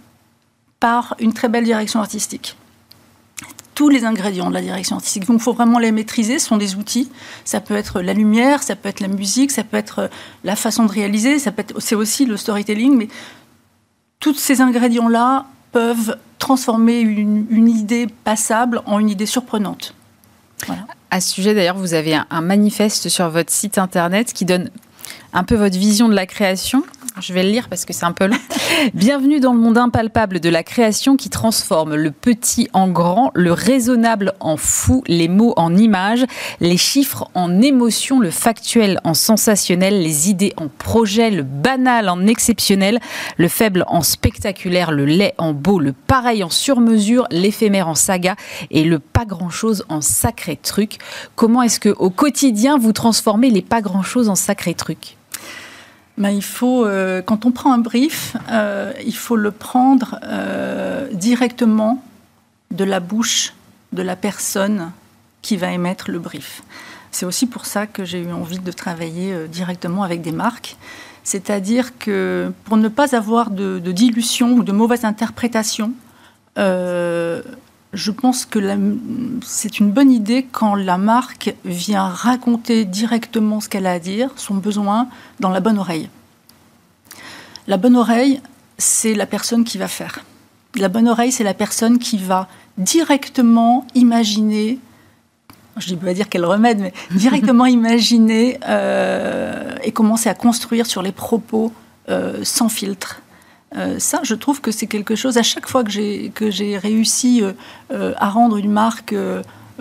par 0.78 1.16
une 1.18 1.32
très 1.32 1.48
belle 1.48 1.64
direction 1.64 2.00
artistique 2.00 2.56
tous 3.80 3.88
les 3.88 4.04
ingrédients 4.04 4.50
de 4.50 4.54
la 4.54 4.60
direction 4.60 4.96
artistique. 4.96 5.24
Donc 5.26 5.38
il 5.38 5.42
faut 5.42 5.54
vraiment 5.54 5.78
les 5.78 5.90
maîtriser, 5.90 6.38
ce 6.38 6.48
sont 6.48 6.58
des 6.58 6.74
outils. 6.74 7.10
Ça 7.46 7.62
peut 7.62 7.74
être 7.74 8.02
la 8.02 8.12
lumière, 8.12 8.62
ça 8.62 8.76
peut 8.76 8.90
être 8.90 9.00
la 9.00 9.08
musique, 9.08 9.50
ça 9.50 9.64
peut 9.64 9.78
être 9.78 10.00
euh, 10.00 10.08
la 10.44 10.54
façon 10.54 10.84
de 10.84 10.92
réaliser, 10.92 11.38
ça 11.38 11.50
peut 11.50 11.62
être, 11.62 11.80
c'est 11.80 11.94
aussi 11.94 12.26
le 12.26 12.36
storytelling, 12.36 12.94
mais 12.94 13.08
tous 14.18 14.34
ces 14.34 14.60
ingrédients-là 14.60 15.46
peuvent 15.72 16.18
transformer 16.38 17.00
une, 17.00 17.68
idée 17.68 18.06
passable 18.22 18.82
en 18.84 18.98
une 18.98 19.08
idée 19.08 19.24
surprenante. 19.24 19.94
À 21.10 21.22
ce 21.22 21.32
sujet, 21.32 21.54
d'ailleurs, 21.54 21.78
vous 21.78 21.94
avez 21.94 22.20
un, 22.28 22.40
manifeste 22.42 23.08
sur 23.08 23.30
votre 23.30 23.50
site 23.50 23.78
internet 23.78 24.34
qui 24.34 24.44
donne 24.44 24.68
un 25.32 25.42
peu 25.42 25.54
votre 25.54 25.78
vision 25.78 26.10
de 26.10 26.14
la 26.14 26.26
création. 26.26 26.84
Je 27.20 27.34
vais 27.34 27.42
le 27.42 27.50
lire 27.50 27.68
parce 27.68 27.84
que 27.84 27.92
c'est 27.92 28.06
un 28.06 28.12
peu 28.12 28.26
long. 28.26 28.36
Bienvenue 28.94 29.40
dans 29.40 29.52
le 29.52 29.58
monde 29.58 29.76
impalpable 29.76 30.40
de 30.40 30.48
la 30.48 30.62
création 30.62 31.16
qui 31.16 31.28
transforme 31.28 31.94
le 31.94 32.10
petit 32.10 32.68
en 32.72 32.88
grand, 32.88 33.30
le 33.34 33.52
raisonnable 33.52 34.32
en 34.40 34.56
fou, 34.56 35.02
les 35.06 35.28
mots 35.28 35.52
en 35.56 35.76
images, 35.76 36.24
les 36.60 36.78
chiffres 36.78 37.30
en 37.34 37.60
émotions, 37.60 38.20
le 38.20 38.30
factuel 38.30 39.00
en 39.04 39.12
sensationnel, 39.12 40.00
les 40.00 40.30
idées 40.30 40.54
en 40.56 40.68
projet, 40.68 41.30
le 41.30 41.42
banal 41.42 42.08
en 42.08 42.26
exceptionnel, 42.26 43.00
le 43.36 43.48
faible 43.48 43.84
en 43.88 44.02
spectaculaire, 44.02 44.90
le 44.90 45.04
laid 45.04 45.34
en 45.36 45.52
beau, 45.52 45.78
le 45.78 45.92
pareil 45.92 46.42
en 46.42 46.50
surmesure, 46.50 47.26
l'éphémère 47.30 47.88
en 47.88 47.94
saga 47.94 48.36
et 48.70 48.84
le 48.84 48.98
pas 48.98 49.26
grand-chose 49.26 49.84
en 49.90 50.00
sacré 50.00 50.56
truc. 50.56 50.98
Comment 51.34 51.62
est-ce 51.62 51.80
que 51.80 51.90
au 51.90 52.08
quotidien 52.08 52.78
vous 52.78 52.92
transformez 52.92 53.50
les 53.50 53.62
pas 53.62 53.82
grand-chose 53.82 54.30
en 54.30 54.36
sacré 54.36 54.72
truc? 54.72 55.16
Ben, 56.20 56.28
il 56.28 56.44
faut, 56.44 56.84
euh, 56.84 57.22
quand 57.22 57.46
on 57.46 57.50
prend 57.50 57.72
un 57.72 57.78
brief, 57.78 58.36
euh, 58.52 58.92
il 59.06 59.16
faut 59.16 59.36
le 59.36 59.50
prendre 59.50 60.20
euh, 60.22 61.08
directement 61.14 62.04
de 62.70 62.84
la 62.84 63.00
bouche 63.00 63.54
de 63.94 64.02
la 64.02 64.16
personne 64.16 64.92
qui 65.40 65.56
va 65.56 65.72
émettre 65.72 66.10
le 66.10 66.18
brief. 66.18 66.62
C'est 67.10 67.24
aussi 67.24 67.46
pour 67.46 67.64
ça 67.64 67.86
que 67.86 68.04
j'ai 68.04 68.20
eu 68.20 68.30
envie 68.32 68.58
de 68.58 68.70
travailler 68.70 69.48
directement 69.48 70.02
avec 70.02 70.20
des 70.20 70.30
marques. 70.30 70.76
C'est-à-dire 71.24 71.98
que 71.98 72.52
pour 72.64 72.76
ne 72.76 72.88
pas 72.88 73.16
avoir 73.16 73.50
de, 73.50 73.78
de 73.78 73.90
dilution 73.90 74.52
ou 74.52 74.62
de 74.62 74.72
mauvaise 74.72 75.06
interprétation, 75.06 75.92
je 77.92 78.10
pense 78.12 78.46
que 78.46 78.60
c'est 79.44 79.80
une 79.80 79.90
bonne 79.90 80.12
idée 80.12 80.46
quand 80.50 80.74
la 80.74 80.96
marque 80.96 81.54
vient 81.64 82.08
raconter 82.08 82.84
directement 82.84 83.60
ce 83.60 83.68
qu'elle 83.68 83.86
a 83.86 83.92
à 83.92 83.98
dire, 83.98 84.30
son 84.36 84.54
besoin, 84.54 85.08
dans 85.40 85.50
la 85.50 85.60
bonne 85.60 85.78
oreille. 85.78 86.08
La 87.66 87.76
bonne 87.76 87.96
oreille, 87.96 88.40
c'est 88.78 89.14
la 89.14 89.26
personne 89.26 89.64
qui 89.64 89.76
va 89.76 89.88
faire. 89.88 90.20
La 90.76 90.88
bonne 90.88 91.08
oreille, 91.08 91.32
c'est 91.32 91.44
la 91.44 91.54
personne 91.54 91.98
qui 91.98 92.16
va 92.16 92.48
directement 92.78 93.86
imaginer, 93.94 94.78
je 95.76 95.90
ne 95.92 95.98
vais 95.98 96.06
pas 96.06 96.14
dire 96.14 96.28
quel 96.28 96.44
remède, 96.44 96.78
mais 96.78 96.92
directement 97.10 97.66
imaginer 97.66 98.58
euh, 98.68 99.74
et 99.82 99.90
commencer 99.90 100.28
à 100.28 100.34
construire 100.34 100.86
sur 100.86 101.02
les 101.02 101.12
propos 101.12 101.72
euh, 102.08 102.44
sans 102.44 102.68
filtre. 102.68 103.20
Euh, 103.76 103.98
ça, 103.98 104.20
je 104.24 104.34
trouve 104.34 104.60
que 104.60 104.72
c'est 104.72 104.86
quelque 104.86 105.14
chose, 105.14 105.38
à 105.38 105.42
chaque 105.42 105.68
fois 105.68 105.84
que 105.84 105.90
j'ai, 105.90 106.78
réussi 106.78 107.42
euh, 107.42 107.52
euh, 107.92 108.14
à 108.16 108.28
rendre 108.28 108.56
une 108.56 108.70
marque 108.70 109.14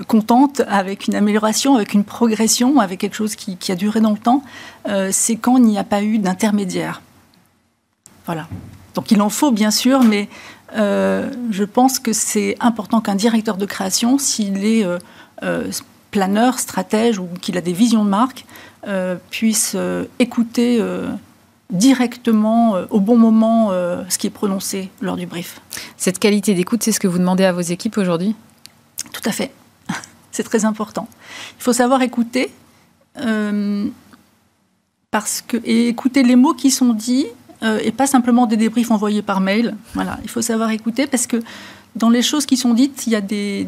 contente, 0.08 0.62
avec 0.68 1.08
une 1.08 1.16
amélioration, 1.16 1.76
avec 1.76 1.94
une 1.94 2.04
progression, 2.04 2.80
avec 2.80 3.00
quelque 3.00 3.16
chose 3.16 3.36
qui, 3.36 3.72
a 3.72 3.76
duré 3.76 4.00
dans 4.00 4.12
le 4.12 4.18
temps, 4.18 4.44
c'est 5.12 5.36
quand 5.36 5.58
il 5.58 5.64
n'y 5.64 5.78
a 5.78 5.84
pas 5.84 6.04
eu 6.04 6.20
d'intermédiaire. 6.20 7.02
Voilà. 8.26 8.48
Donc 8.96 9.12
il 9.12 9.22
en 9.22 9.30
faut 9.30 9.52
bien 9.52 9.72
sûr, 9.72 10.04
mais 10.04 10.30
je 10.74 11.64
pense 11.66 12.00
que 12.00 12.14
c'est 12.14 12.56
important 12.62 13.02
qu'un 13.02 13.16
directeur 13.16 13.58
de 13.58 13.66
création, 13.66 14.18
s'il 14.18 14.64
est 14.64 14.86
planeur, 16.12 16.60
stratège 16.60 17.20
ou 17.20 17.28
qu'il 17.42 17.58
a 17.58 17.62
des 17.62 17.74
visions 17.74 18.06
de 18.06 18.10
marque, 18.10 18.46
puisse 19.30 19.76
écouter 20.20 20.82
directement, 21.72 22.76
euh, 22.76 22.86
au 22.90 23.00
bon 23.00 23.18
moment, 23.18 23.70
euh, 23.72 24.04
ce 24.10 24.18
qui 24.18 24.28
est 24.28 24.32
prononcé 24.32 24.90
lors 25.02 25.18
du 25.18 25.26
brief. 25.26 25.62
Cette 25.98 26.20
qualité 26.20 26.54
d'écoute, 26.54 26.84
c'est 26.84 26.92
ce 26.92 27.00
que 27.00 27.08
vous 27.08 27.20
demandez 27.20 27.46
à 27.46 27.52
vos 27.52 27.62
équipes 27.62 27.98
aujourd'hui? 27.98 28.36
Tout 29.14 29.22
à 29.26 29.32
fait. 29.32 29.52
c'est 30.32 30.44
très 30.44 30.66
important. 30.66 31.08
Il 31.60 31.64
faut 31.64 31.74
savoir 31.74 32.02
écouter, 32.02 32.52
euh, 33.20 33.88
parce 35.12 35.44
que, 35.46 35.58
et 35.64 35.88
écouter 35.88 36.24
les 36.24 36.36
mots 36.36 36.54
qui 36.54 36.72
sont 36.72 36.94
dits, 36.94 37.28
et 37.84 37.92
pas 37.92 38.08
simplement 38.08 38.46
des 38.46 38.56
débriefs 38.56 38.90
envoyés 38.90 39.22
par 39.22 39.42
mail. 39.42 39.76
Voilà, 39.94 40.18
il 40.24 40.30
faut 40.30 40.42
savoir 40.42 40.72
écouter, 40.72 41.08
parce 41.08 41.28
que 41.28 41.42
dans 41.98 42.10
les 42.10 42.22
choses 42.22 42.46
qui 42.46 42.56
sont 42.56 42.74
dites, 42.74 43.06
il 43.06 43.12
y 43.12 43.18
a, 43.18 43.22
des, 43.22 43.68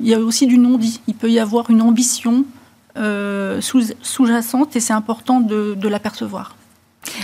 il 0.00 0.08
y 0.08 0.14
a 0.14 0.20
aussi 0.20 0.46
du 0.46 0.56
non-dit. 0.56 1.00
Il 1.08 1.14
peut 1.16 1.28
y 1.28 1.40
avoir 1.40 1.68
une 1.68 1.82
ambition 1.82 2.44
sous-jacente, 2.94 4.76
et 4.76 4.80
c'est 4.80 4.92
important 4.92 5.40
de, 5.40 5.74
de 5.74 5.88
l'apercevoir. 5.88 6.54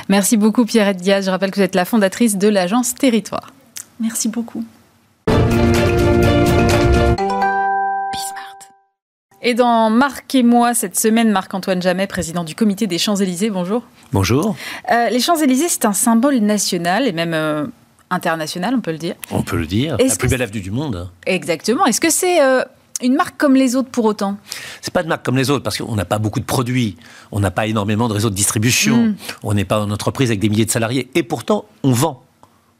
Merci 0.08 0.36
beaucoup 0.36 0.64
Pierrette 0.64 0.98
Diaz. 0.98 1.26
Je 1.26 1.30
rappelle 1.30 1.50
que 1.50 1.56
vous 1.56 1.62
êtes 1.62 1.74
la 1.74 1.84
fondatrice 1.84 2.36
de 2.36 2.48
l'agence 2.48 2.94
Territoire. 2.94 3.52
Merci 4.00 4.28
beaucoup. 4.28 4.64
Et 9.42 9.54
dans 9.54 9.88
Marc 9.88 10.34
et 10.34 10.42
moi, 10.42 10.74
cette 10.74 10.98
semaine, 10.98 11.30
Marc-Antoine 11.30 11.80
Jamet, 11.80 12.06
président 12.06 12.44
du 12.44 12.54
comité 12.54 12.86
des 12.86 12.98
Champs-Élysées, 12.98 13.48
bonjour. 13.48 13.82
Bonjour. 14.12 14.54
Euh, 14.92 15.08
les 15.08 15.20
Champs-Élysées, 15.20 15.68
c'est 15.68 15.86
un 15.86 15.94
symbole 15.94 16.36
national 16.40 17.06
et 17.06 17.12
même 17.12 17.32
euh, 17.32 17.66
international, 18.10 18.74
on 18.74 18.80
peut 18.80 18.92
le 18.92 18.98
dire. 18.98 19.14
On 19.30 19.42
peut 19.42 19.56
le 19.56 19.66
dire. 19.66 19.96
la 19.98 20.16
plus 20.16 20.28
belle 20.28 20.42
avenue 20.42 20.60
du 20.60 20.70
monde. 20.70 21.10
Exactement. 21.24 21.86
Est-ce 21.86 22.02
que 22.02 22.10
c'est 22.10 22.42
euh, 22.42 22.62
une 23.02 23.14
marque 23.14 23.36
comme 23.36 23.54
les 23.54 23.76
autres 23.76 23.90
pour 23.90 24.04
autant 24.04 24.36
C'est 24.80 24.92
pas 24.92 25.02
de 25.02 25.08
marque 25.08 25.24
comme 25.24 25.36
les 25.36 25.50
autres 25.50 25.62
parce 25.62 25.78
qu'on 25.78 25.94
n'a 25.94 26.04
pas 26.04 26.18
beaucoup 26.18 26.40
de 26.40 26.44
produits, 26.44 26.96
on 27.32 27.40
n'a 27.40 27.50
pas 27.50 27.66
énormément 27.66 28.08
de 28.08 28.14
réseaux 28.14 28.30
de 28.30 28.34
distribution, 28.34 29.06
mm. 29.06 29.16
on 29.42 29.54
n'est 29.54 29.64
pas 29.64 29.78
une 29.78 29.92
entreprise 29.92 30.30
avec 30.30 30.40
des 30.40 30.48
milliers 30.48 30.66
de 30.66 30.70
salariés 30.70 31.10
et 31.14 31.22
pourtant 31.22 31.64
on 31.82 31.92
vend. 31.92 32.22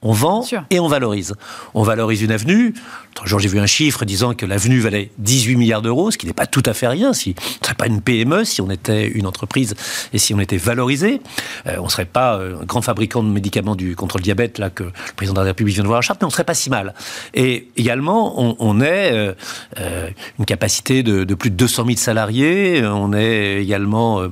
On 0.03 0.13
vend 0.13 0.43
et 0.71 0.81
on 0.81 0.89
valorise. 0.89 1.35
On 1.75 1.83
valorise 1.83 2.23
une 2.23 2.33
avenue. 2.33 2.73
L'autre 3.09 3.27
jour, 3.27 3.39
j'ai 3.39 3.51
vu 3.51 3.59
un 3.59 3.67
chiffre 3.67 4.07
disant 4.07 4.33
que 4.33 4.47
l'avenue 4.47 4.81
valait 4.81 5.11
18 5.19 5.57
milliards 5.57 5.83
d'euros, 5.83 6.11
ce 6.11 6.17
qui 6.17 6.27
n'est 6.27 6.33
pas 6.33 6.47
tout 6.47 6.63
à 6.65 6.73
fait 6.73 6.87
rien. 6.87 7.13
Si 7.13 7.35
on 7.37 7.43
ne 7.61 7.65
serait 7.67 7.75
pas 7.75 7.87
une 7.87 8.01
PME, 8.01 8.45
si 8.45 8.63
on 8.63 8.71
était 8.71 9.09
une 9.09 9.27
entreprise 9.27 9.75
et 10.15 10.19
si 10.19 10.33
on 10.33 10.41
était 10.41 10.57
valorisé, 10.57 11.21
euh, 11.67 11.77
on 11.81 11.85
ne 11.85 11.89
serait 11.91 12.07
pas 12.07 12.37
euh, 12.39 12.63
un 12.63 12.65
grand 12.65 12.81
fabricant 12.81 13.23
de 13.23 13.29
médicaments 13.29 13.77
du 13.77 13.95
contre 13.95 14.17
le 14.17 14.23
diabète 14.23 14.59
là 14.59 14.71
que 14.71 14.85
le 14.85 14.93
président 15.17 15.35
de 15.35 15.41
la 15.41 15.51
République 15.51 15.75
vient 15.75 15.83
de 15.83 15.89
voir 15.89 15.99
à 15.99 16.03
Chartres, 16.03 16.21
mais 16.23 16.27
on 16.27 16.29
ne 16.29 16.33
serait 16.33 16.45
pas 16.45 16.55
si 16.55 16.71
mal. 16.71 16.95
Et 17.35 17.69
également, 17.77 18.41
on, 18.41 18.57
on 18.59 18.81
est 18.81 19.13
euh, 19.13 20.11
une 20.39 20.47
capacité 20.47 21.03
de, 21.03 21.25
de, 21.25 21.35
plus 21.35 21.51
de 21.51 21.57
200 21.57 21.85
000 21.85 21.97
salariés. 21.99 22.83
On 22.87 23.13
est 23.13 23.63
également 23.63 24.23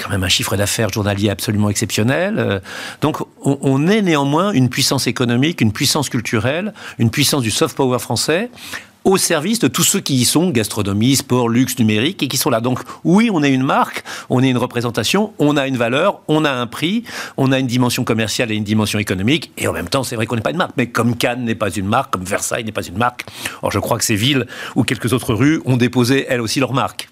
quand 0.00 0.10
même 0.10 0.24
un 0.24 0.28
chiffre 0.28 0.56
d'affaires 0.56 0.90
journalier 0.90 1.30
absolument 1.30 1.70
exceptionnel. 1.70 2.62
donc, 3.00 3.18
on, 3.42 3.86
est 3.88 4.02
néanmoins 4.02 4.52
une 4.52 4.68
puissance 4.68 5.06
économique, 5.06 5.60
une 5.60 5.72
puissance 5.72 6.08
culturelle, 6.08 6.72
une 6.98 7.10
puissance 7.10 7.42
du 7.42 7.50
soft 7.50 7.76
power 7.76 7.98
français 7.98 8.50
au 9.08 9.16
service 9.16 9.58
de 9.58 9.68
tous 9.68 9.84
ceux 9.84 10.00
qui 10.00 10.16
y 10.16 10.24
sont, 10.26 10.50
gastronomie, 10.50 11.16
sport, 11.16 11.48
luxe, 11.48 11.78
numérique, 11.78 12.22
et 12.22 12.28
qui 12.28 12.36
sont 12.36 12.50
là. 12.50 12.60
Donc 12.60 12.80
oui, 13.04 13.30
on 13.32 13.42
est 13.42 13.50
une 13.50 13.62
marque, 13.62 14.04
on 14.28 14.42
est 14.42 14.50
une 14.50 14.58
représentation, 14.58 15.32
on 15.38 15.56
a 15.56 15.66
une 15.66 15.78
valeur, 15.78 16.20
on 16.28 16.44
a 16.44 16.50
un 16.50 16.66
prix, 16.66 17.04
on 17.38 17.50
a 17.50 17.58
une 17.58 17.66
dimension 17.66 18.04
commerciale 18.04 18.52
et 18.52 18.54
une 18.54 18.64
dimension 18.64 18.98
économique, 18.98 19.50
et 19.56 19.66
en 19.66 19.72
même 19.72 19.88
temps, 19.88 20.02
c'est 20.02 20.14
vrai 20.14 20.26
qu'on 20.26 20.36
n'est 20.36 20.42
pas 20.42 20.50
une 20.50 20.58
marque, 20.58 20.72
mais 20.76 20.88
comme 20.88 21.16
Cannes 21.16 21.44
n'est 21.44 21.54
pas 21.54 21.70
une 21.70 21.86
marque, 21.86 22.12
comme 22.12 22.24
Versailles 22.24 22.64
n'est 22.64 22.72
pas 22.72 22.86
une 22.86 22.98
marque, 22.98 23.24
or 23.62 23.70
je 23.70 23.78
crois 23.78 23.96
que 23.96 24.04
ces 24.04 24.16
villes 24.16 24.46
ou 24.76 24.84
quelques 24.84 25.12
autres 25.14 25.32
rues 25.32 25.62
ont 25.64 25.78
déposé 25.78 26.26
elles 26.28 26.42
aussi 26.42 26.60
leur 26.60 26.74
marque. 26.74 27.08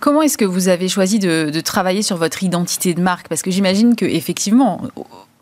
Comment 0.00 0.22
est-ce 0.22 0.38
que 0.38 0.44
vous 0.44 0.68
avez 0.68 0.88
choisi 0.88 1.18
de, 1.18 1.50
de, 1.50 1.60
travailler 1.60 2.02
sur 2.02 2.16
votre 2.16 2.42
identité 2.42 2.94
de 2.94 3.00
marque? 3.00 3.28
Parce 3.28 3.42
que 3.42 3.50
j'imagine 3.50 3.96
que 3.96 4.04
effectivement, 4.04 4.80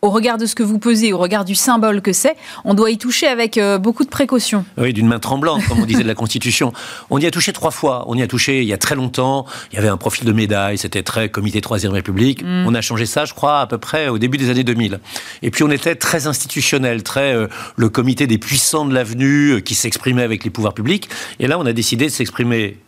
au 0.02 0.10
regard 0.10 0.38
de 0.38 0.46
ce 0.46 0.54
que 0.54 0.62
vous 0.62 0.78
pesez, 0.78 1.12
au 1.12 1.18
regard 1.18 1.44
du 1.44 1.54
symbole 1.54 2.00
que 2.00 2.12
c'est, 2.12 2.36
on 2.64 2.74
doit 2.74 2.90
y 2.90 2.98
toucher 2.98 3.26
avec 3.26 3.58
euh, 3.58 3.78
beaucoup 3.78 4.04
de 4.04 4.08
précautions. 4.08 4.64
Oui, 4.78 4.92
d'une 4.92 5.06
main 5.06 5.18
tremblante, 5.18 5.62
comme 5.66 5.80
on 5.80 5.86
disait 5.86 6.02
de 6.02 6.08
la 6.08 6.14
Constitution. 6.14 6.72
On 7.10 7.18
y 7.18 7.26
a 7.26 7.30
touché 7.30 7.52
trois 7.52 7.70
fois. 7.70 8.04
On 8.06 8.14
y 8.14 8.22
a 8.22 8.26
touché 8.26 8.62
il 8.62 8.68
y 8.68 8.72
a 8.72 8.78
très 8.78 8.94
longtemps. 8.94 9.46
Il 9.72 9.76
y 9.76 9.78
avait 9.78 9.88
un 9.88 9.96
profil 9.96 10.24
de 10.24 10.32
médaille, 10.32 10.78
c'était 10.78 11.02
très 11.02 11.28
comité 11.28 11.60
Troisième 11.60 11.92
République. 11.92 12.42
Mm. 12.42 12.64
On 12.66 12.74
a 12.74 12.80
changé 12.80 13.06
ça, 13.06 13.24
je 13.24 13.34
crois, 13.34 13.60
à 13.60 13.66
peu 13.66 13.78
près 13.78 14.08
au 14.08 14.18
début 14.18 14.38
des 14.38 14.50
années 14.50 14.64
2000. 14.64 15.00
Et 15.42 15.50
puis 15.50 15.64
on 15.64 15.70
était 15.70 15.94
très 15.94 16.26
institutionnel, 16.26 17.02
très 17.02 17.34
euh, 17.34 17.48
le 17.76 17.88
comité 17.88 18.26
des 18.26 18.38
puissants 18.38 18.86
de 18.86 18.94
l'avenue 18.94 19.52
euh, 19.52 19.60
qui 19.60 19.74
s'exprimait 19.74 20.22
avec 20.22 20.44
les 20.44 20.50
pouvoirs 20.50 20.74
publics. 20.74 21.08
Et 21.38 21.46
là, 21.46 21.58
on 21.58 21.66
a 21.66 21.72
décidé 21.72 22.06
de 22.06 22.10
s'exprimer 22.10 22.78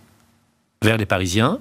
vers 0.83 0.97
les 0.97 1.07
Parisiens, 1.07 1.61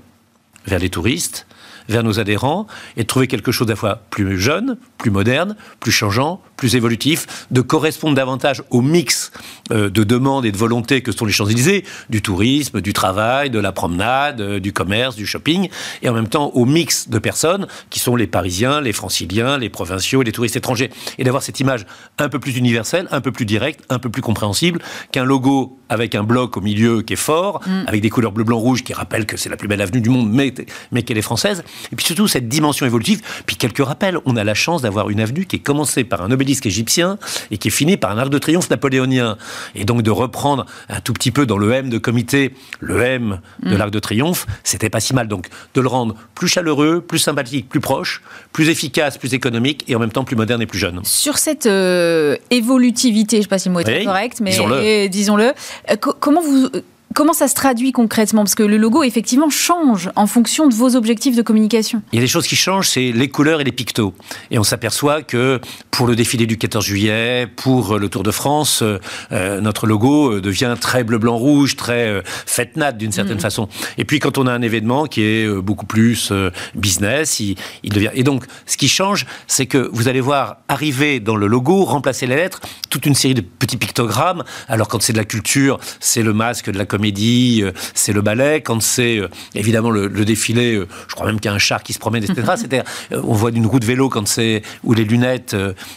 vers 0.66 0.80
les 0.80 0.90
touristes, 0.90 1.48
vers 1.90 2.04
nos 2.04 2.20
adhérents 2.20 2.68
et 2.98 3.02
de 3.02 3.08
trouver 3.08 3.28
quelque 3.28 3.52
chose 3.52 3.68
d'à 3.68 3.74
la 3.74 3.78
fois 3.78 4.02
plus 4.10 4.40
jeune, 4.40 4.78
plus 4.98 5.12
moderne, 5.12 5.56
plus 5.80 5.92
changeant, 5.92 6.42
plus 6.58 6.76
évolutif, 6.76 7.48
de 7.50 7.62
correspondre 7.62 8.16
davantage 8.16 8.64
au 8.70 8.82
mix 8.82 9.32
euh, 9.72 9.90
de 9.90 10.04
demandes 10.04 10.46
et 10.46 10.52
de 10.52 10.58
volontés 10.58 11.02
que 11.02 11.12
sont 11.12 11.26
les 11.26 11.32
Champs-Élysées, 11.32 11.84
du 12.10 12.22
tourisme, 12.22 12.82
du 12.82 12.94
travail, 12.94 13.50
de 13.50 13.60
la 13.60 13.72
promenade, 13.72 14.42
euh, 14.42 14.60
du 14.60 14.74
commerce, 14.74 15.16
du 15.16 15.26
shopping, 15.26 15.70
et 16.04 16.10
en 16.10 16.14
même 16.14 16.28
temps 16.28 16.52
au 16.54 16.66
mix 16.66 17.10
de 17.10 17.20
personnes 17.20 17.68
qui 17.90 18.00
sont 18.00 18.16
les 18.16 18.28
Parisiens, 18.28 18.82
les 18.82 18.94
Franciliens, 18.94 19.58
les 19.58 19.70
provinciaux, 19.70 20.22
les 20.22 20.32
touristes 20.32 20.56
étrangers, 20.56 20.92
et 21.18 21.24
d'avoir 21.24 21.42
cette 21.42 21.60
image 21.60 21.86
un 22.20 22.30
peu 22.30 22.40
plus 22.40 22.58
universelle, 22.58 23.08
un 23.12 23.22
peu 23.22 23.32
plus 23.32 23.46
directe, 23.46 23.82
un 23.90 24.00
peu 24.00 24.10
plus 24.10 24.22
compréhensible 24.22 24.82
qu'un 25.12 25.24
logo 25.24 25.80
avec 25.90 26.16
un 26.16 26.24
bloc 26.24 26.58
au 26.58 26.62
milieu 26.62 27.02
qui 27.02 27.14
est 27.14 27.18
fort, 27.18 27.62
mm. 27.66 27.84
avec 27.88 28.02
des 28.02 28.10
couleurs 28.10 28.32
bleu, 28.32 28.44
blanc, 28.44 28.58
rouge 28.58 28.84
qui 28.84 28.94
rappellent 28.94 29.26
que 29.26 29.36
c'est 29.36 29.50
la 29.50 29.58
plus 29.58 29.68
belle 29.68 29.82
avenue 29.82 30.02
du 30.02 30.10
monde, 30.10 30.32
mais, 30.32 30.54
mais 30.92 31.04
qu'elle 31.04 31.18
est 31.18 31.24
française. 31.24 31.64
Et 31.92 31.96
puis 31.96 32.06
surtout 32.06 32.28
cette 32.28 32.48
dimension 32.48 32.86
évolutive. 32.86 33.22
Puis 33.46 33.56
quelques 33.56 33.84
rappels. 33.84 34.18
On 34.26 34.36
a 34.36 34.44
la 34.44 34.54
chance 34.54 34.82
d'avoir 34.82 35.10
une 35.10 35.20
avenue 35.20 35.46
qui 35.46 35.58
est 35.58 35.60
commencée 35.60 36.04
par 36.04 36.22
un 36.22 36.32
obélisque 36.32 36.66
égyptien 36.66 37.18
et 37.50 37.58
qui 37.58 37.68
est 37.70 37.72
finie 37.72 37.98
par 37.98 38.12
un 38.12 38.18
arc 38.18 38.30
de 38.30 38.38
triomphe 38.38 38.70
napoléonien. 38.70 39.38
Et 39.76 39.86
donc 39.86 40.02
de 40.02 40.12
reprendre 40.12 40.66
un 40.90 41.00
tout 41.02 41.14
petit 41.14 41.32
peu 41.32 41.46
dans 41.46 41.58
le 41.58 41.72
M 41.72 41.90
de 41.90 41.98
comité, 41.98 42.54
le 42.80 43.02
M 43.02 43.40
de 43.64 43.74
mm. 43.74 43.78
l'arc 43.78 43.92
de 43.92 44.00
triomphe, 44.00 44.46
c'était 44.64 44.90
pas 44.90 45.00
si 45.00 45.14
mal. 45.14 45.28
Donc 45.28 45.48
de 45.74 45.82
le 45.82 45.88
rendre 45.88 46.16
plus 46.36 46.48
chaleureux, 46.48 47.02
plus 47.02 47.20
sympathique, 47.20 47.70
plus 47.70 47.80
proche, 47.80 48.22
plus 48.54 48.70
efficace, 48.70 49.18
plus 49.18 49.34
économique 49.34 49.86
et 49.88 49.96
en 49.96 50.00
même 50.00 50.12
temps 50.12 50.24
plus 50.24 50.36
moderne 50.36 50.62
et 50.62 50.66
plus 50.66 50.80
jeune. 50.80 51.02
Sur 51.04 51.38
cette 51.38 51.66
euh, 51.66 52.36
évolutivité, 52.50 53.38
je 53.38 53.40
ne 53.40 53.44
sais 53.44 53.50
pas 53.50 53.60
si 53.60 53.70
le 53.70 53.74
mot 53.74 53.80
est 53.80 54.04
correct, 54.04 54.40
mais 54.42 54.52
disons-le, 54.52 55.08
disons 55.08 55.38
euh, 55.40 55.96
comment 56.20 56.42
vous 56.42 56.70
Comment 57.14 57.34
ça 57.34 57.48
se 57.48 57.56
traduit 57.56 57.92
concrètement? 57.92 58.44
Parce 58.44 58.56
que 58.56 58.64
le 58.64 58.78
logo, 58.78 59.04
effectivement, 59.04 59.50
change 59.50 60.10
en 60.16 60.28
fonction 60.28 60.68
de 60.68 60.74
vos 60.74 60.96
objectifs 60.96 61.36
de 61.36 61.42
communication. 61.42 62.02
Il 62.14 62.16
y 62.16 62.20
a 62.20 62.22
des 62.22 62.28
choses 62.28 62.48
qui 62.48 62.56
changent, 62.56 62.88
c'est 62.88 63.12
les 63.12 63.28
couleurs 63.28 63.60
et 63.60 63.64
les 63.64 63.72
pictos. 63.72 64.14
Et 64.50 64.60
on 64.60 64.64
s'aperçoit 64.64 65.22
que 65.22 65.60
pour 65.90 66.08
le 66.08 66.16
défilé 66.16 66.46
du 66.46 66.58
14 66.58 66.86
juillet, 66.86 67.48
pour 67.48 68.00
le 68.00 68.08
Tour 68.10 68.24
de 68.24 68.32
France, 68.32 68.84
euh, 69.32 69.62
notre 69.62 69.88
logo 69.88 70.34
euh, 70.34 70.42
devient 70.42 70.76
très 70.80 71.04
bleu-blanc-rouge, 71.04 71.76
très 71.76 72.08
euh, 72.08 72.22
fête 72.26 72.78
nat 72.78 72.92
d'une 72.92 73.12
certaine 73.12 73.38
mm. 73.38 73.42
façon. 73.42 73.68
Et 73.98 74.06
puis 74.06 74.20
quand 74.20 74.38
on 74.38 74.48
a 74.48 74.54
un 74.54 74.62
événement 74.62 75.06
qui 75.06 75.22
est 75.22 75.48
beaucoup 75.62 75.86
plus 75.86 76.32
business, 76.76 77.40
il, 77.40 77.56
il, 77.84 77.92
devient... 77.92 78.12
Et 78.14 78.24
donc, 78.24 78.46
ce 78.66 78.78
qui 78.78 78.88
change, 78.88 79.26
c'est 79.48 79.66
que 79.66 79.90
vous 79.92 80.08
allez 80.08 80.22
voir 80.22 80.58
arriver 80.68 81.20
dans 81.20 81.36
le 81.36 81.48
logo, 81.48 81.84
remplacer 81.84 82.26
les 82.26 82.36
lettres, 82.36 82.62
toute 82.90 83.06
une 83.06 83.16
série 83.16 83.34
de 83.34 83.42
petits 83.42 83.78
pictogrammes. 83.78 84.44
Alors 84.68 84.88
quand 84.88 85.02
c'est 85.02 85.14
de 85.14 85.18
la 85.18 85.26
culture, 85.26 85.80
c'est 86.00 86.24
le 86.24 86.34
masque 86.34 86.70
de 86.70 86.78
la 86.78 86.86
comédie, 87.02 87.62
euh, 87.64 87.72
c'est 87.96 88.14
le 88.14 88.22
ballet. 88.22 88.62
Quand 88.62 88.80
c'est 88.80 89.18
euh, 89.18 89.28
évidemment 89.56 89.90
le, 89.90 90.08
défilé, 90.24 90.76
euh, 90.76 90.88
je 91.08 91.16
crois 91.16 91.26
même 91.26 91.40
qu'il 91.40 91.50
y 91.50 91.52
a 91.52 91.56
un 91.56 91.60
char 91.60 91.82
qui 91.82 91.94
se 91.94 92.00
promène, 92.00 92.24
etc. 92.24 92.44
cest 92.58 92.76
on 93.12 93.34
voit 93.34 93.50
une 93.50 93.66
roue 93.66 93.80
de 93.80 93.86
vélo 93.86 94.08
quand 94.08 94.28
c'est 94.28 94.62
ou 94.84 94.94
les 94.94 95.04
lunettes 95.04 95.56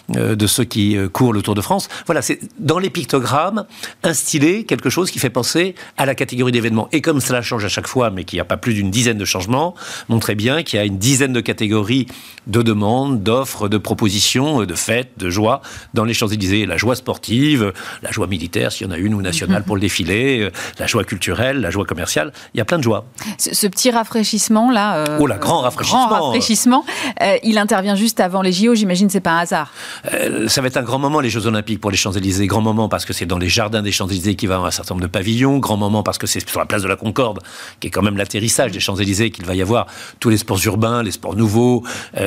de 0.09 0.47
ceux 0.47 0.65
qui 0.65 0.97
courent 1.13 1.35
le 1.35 1.43
Tour 1.43 1.55
de 1.55 1.61
France. 1.61 1.89
Voilà, 2.07 2.23
c'est 2.23 2.41
dans 2.59 2.79
les 2.79 2.89
pictogrammes 2.89 3.67
instiller 4.03 4.65
quelque 4.65 4.89
chose 4.89 5.11
qui 5.11 5.19
fait 5.19 5.31
penser 5.31 5.75
à 5.99 6.07
la 6.07 6.15
catégorie 6.15 6.53
d'événements. 6.53 6.89
Et 6.93 7.03
comme 7.03 7.21
cela 7.21 7.43
change 7.43 7.65
à 7.65 7.69
chaque 7.69 7.87
fois, 7.87 8.11
mais 8.11 8.25
qu'il 8.25 8.39
n'y 8.39 8.41
a 8.41 8.47
pas 8.47 8.57
plus 8.57 8.73
d'une 8.73 8.91
dizaine 8.91 9.19
de 9.19 9.25
changements, 9.25 9.75
montrez 10.09 10.35
bien 10.35 10.63
qu'il 10.63 10.79
y 10.79 10.83
a 10.83 10.87
une 10.87 10.99
dizaine 10.99 11.33
de 11.33 11.41
catégories 11.41 12.07
de 12.47 12.63
demandes, 12.63 13.23
d'offres, 13.23 13.69
de 13.69 13.79
propositions, 13.79 14.65
de 14.65 14.75
fêtes, 14.75 15.13
de 15.19 15.29
joie 15.29 15.61
dans 15.93 16.05
les 16.05 16.15
Champs-Élysées. 16.15 16.67
La 16.67 16.77
joie 16.77 16.97
sportive, 16.97 17.73
la 18.03 18.11
joie 18.11 18.27
militaire, 18.27 18.73
s'il 18.73 18.87
y 18.87 18.91
en 18.91 18.93
a 18.93 18.99
une, 18.99 19.15
ou 19.15 19.23
nationale 19.23 19.63
pour 19.67 19.77
le 19.77 19.81
défilé, 19.81 20.49
la 20.79 20.87
joie 20.87 20.94
culturelle, 21.03 21.61
la 21.61 21.71
joie 21.71 21.85
commerciale. 21.85 22.33
Il 22.55 22.59
y 22.59 22.61
a 22.61 22.65
plein 22.65 22.79
de 22.79 22.85
joie. 22.85 23.07
Ce, 23.39 23.67
petit 23.67 23.91
rafraîchissement 23.91 24.71
là. 24.71 24.97
Euh, 24.99 25.19
oh, 25.21 25.27
grand 25.41 25.63
rafraîchissement. 25.63 26.07
Grand 26.07 26.27
rafraîchissement. 26.27 26.85
Euh, 27.23 27.37
il 27.43 27.59
intervient 27.59 27.97
juste 27.97 28.21
avant 28.21 28.43
les 28.43 28.53
JO. 28.53 28.75
J'imagine 28.75 29.11
c'est 29.11 29.21
pas 29.21 29.33
un 29.33 29.39
hasard. 29.39 29.73
Euh, 30.13 30.47
ça 30.49 30.61
va 30.61 30.69
être 30.69 30.77
un 30.77 30.83
grand 30.83 30.99
moment 31.01 31.21
les 31.21 31.31
Jeux 31.31 31.47
Olympiques 31.47 31.81
pour 31.81 31.91
les 31.91 31.97
Champs 31.97 32.13
Élysées. 32.13 32.47
Grand 32.47 32.61
moment 32.61 32.89
parce 32.89 33.05
que 33.05 33.13
c'est 33.13 33.27
dans 33.27 33.39
les 33.39 33.49
jardins 33.49 33.83
des 33.83 33.91
Champs 33.91 34.07
Élysées 34.07 34.37
qu'il 34.37 34.49
va 34.49 34.55
y 34.55 34.57
avoir 34.57 34.69
un 34.69 34.73
certain 34.73 34.95
nombre 34.95 35.07
de 35.07 35.11
pavillons. 35.11 35.59
Grand 35.59 35.77
moment 35.77 36.05
parce 36.05 36.19
que 36.19 36.27
c'est 36.27 36.49
sur 36.49 36.61
la 36.61 36.67
place 36.67 36.83
de 36.83 36.89
la 36.89 36.97
Concorde 36.97 37.41
qui 37.81 37.89
est 37.89 37.91
quand 37.91 38.03
même 38.03 38.17
l'atterrissage 38.17 38.71
des 38.71 38.81
Champs 38.81 38.97
Élysées 38.97 39.31
qu'il 39.31 39.47
va 39.47 39.55
y 39.55 39.63
avoir 39.63 39.87
tous 40.21 40.29
les 40.29 40.37
sports 40.37 40.61
urbains, 40.67 41.03
les 41.03 41.11
sports 41.11 41.35
nouveaux. 41.35 41.83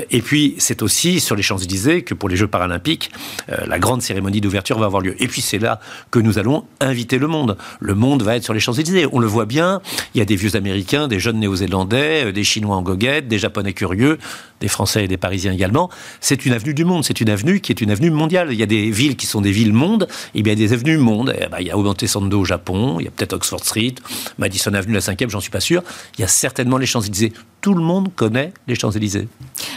et 0.09 0.21
puis 0.21 0.55
c'est 0.57 0.81
aussi 0.81 1.19
sur 1.19 1.35
les 1.35 1.43
Champs 1.43 1.57
Élysées 1.57 2.03
que 2.03 2.13
pour 2.13 2.27
les 2.27 2.35
Jeux 2.35 2.47
paralympiques 2.47 3.11
la 3.47 3.79
grande 3.79 4.01
cérémonie 4.01 4.41
d'ouverture 4.41 4.79
va 4.79 4.85
avoir 4.85 5.01
lieu. 5.01 5.15
Et 5.21 5.27
puis 5.27 5.41
c'est 5.41 5.59
là 5.59 5.79
que 6.11 6.19
nous 6.19 6.39
allons 6.39 6.65
inviter 6.79 7.17
le 7.17 7.27
monde. 7.27 7.57
Le 7.79 7.93
monde 7.93 8.23
va 8.23 8.35
être 8.35 8.43
sur 8.43 8.53
les 8.53 8.56
Champs-Élysées. 8.59 9.07
On 9.11 9.19
le 9.19 9.27
voit 9.27 9.45
bien, 9.45 9.81
il 10.13 10.19
y 10.19 10.21
a 10.21 10.25
des 10.25 10.35
vieux 10.35 10.55
Américains, 10.55 11.07
des 11.07 11.19
jeunes 11.19 11.39
Néo-Zélandais, 11.39 12.25
euh, 12.25 12.31
des 12.31 12.43
Chinois 12.43 12.75
en 12.75 12.81
goguette, 12.81 13.27
des 13.27 13.39
Japonais 13.39 13.73
curieux, 13.73 14.17
des 14.61 14.67
Français 14.67 15.05
et 15.05 15.07
des 15.07 15.17
Parisiens 15.17 15.51
également. 15.51 15.89
C'est 16.19 16.45
une 16.45 16.53
avenue 16.53 16.73
du 16.73 16.85
monde, 16.85 17.03
c'est 17.03 17.21
une 17.21 17.29
avenue 17.29 17.59
qui 17.59 17.71
est 17.71 17.81
une 17.81 17.91
avenue 17.91 18.11
mondiale. 18.11 18.49
Il 18.51 18.59
y 18.59 18.63
a 18.63 18.67
des 18.67 18.89
villes 18.89 19.15
qui 19.15 19.25
sont 19.25 19.41
des 19.41 19.51
villes 19.51 19.73
monde, 19.73 20.07
et 20.35 20.43
bien 20.43 20.53
il 20.53 20.59
y 20.59 20.63
a 20.63 20.67
des 20.67 20.73
avenues 20.73 20.97
monde. 20.97 21.35
Eh 21.39 21.47
ben, 21.47 21.57
il 21.59 21.67
y 21.67 21.71
a 21.71 21.77
Omotesando 21.77 22.39
au 22.39 22.45
Japon, 22.45 22.97
il 22.99 23.05
y 23.05 23.07
a 23.07 23.11
peut-être 23.11 23.33
Oxford 23.33 23.63
Street, 23.63 23.95
Madison 24.37 24.73
Avenue, 24.73 24.93
la 24.93 25.01
cinquième, 25.01 25.29
j'en 25.29 25.39
suis 25.39 25.51
pas 25.51 25.59
sûr. 25.59 25.83
Il 26.17 26.21
y 26.21 26.23
a 26.23 26.27
certainement 26.27 26.77
les 26.77 26.85
Champs-Élysées. 26.85 27.33
Tout 27.61 27.73
le 27.73 27.81
monde 27.81 28.09
connaît 28.15 28.53
les 28.67 28.75
Champs-Élysées. 28.75 29.27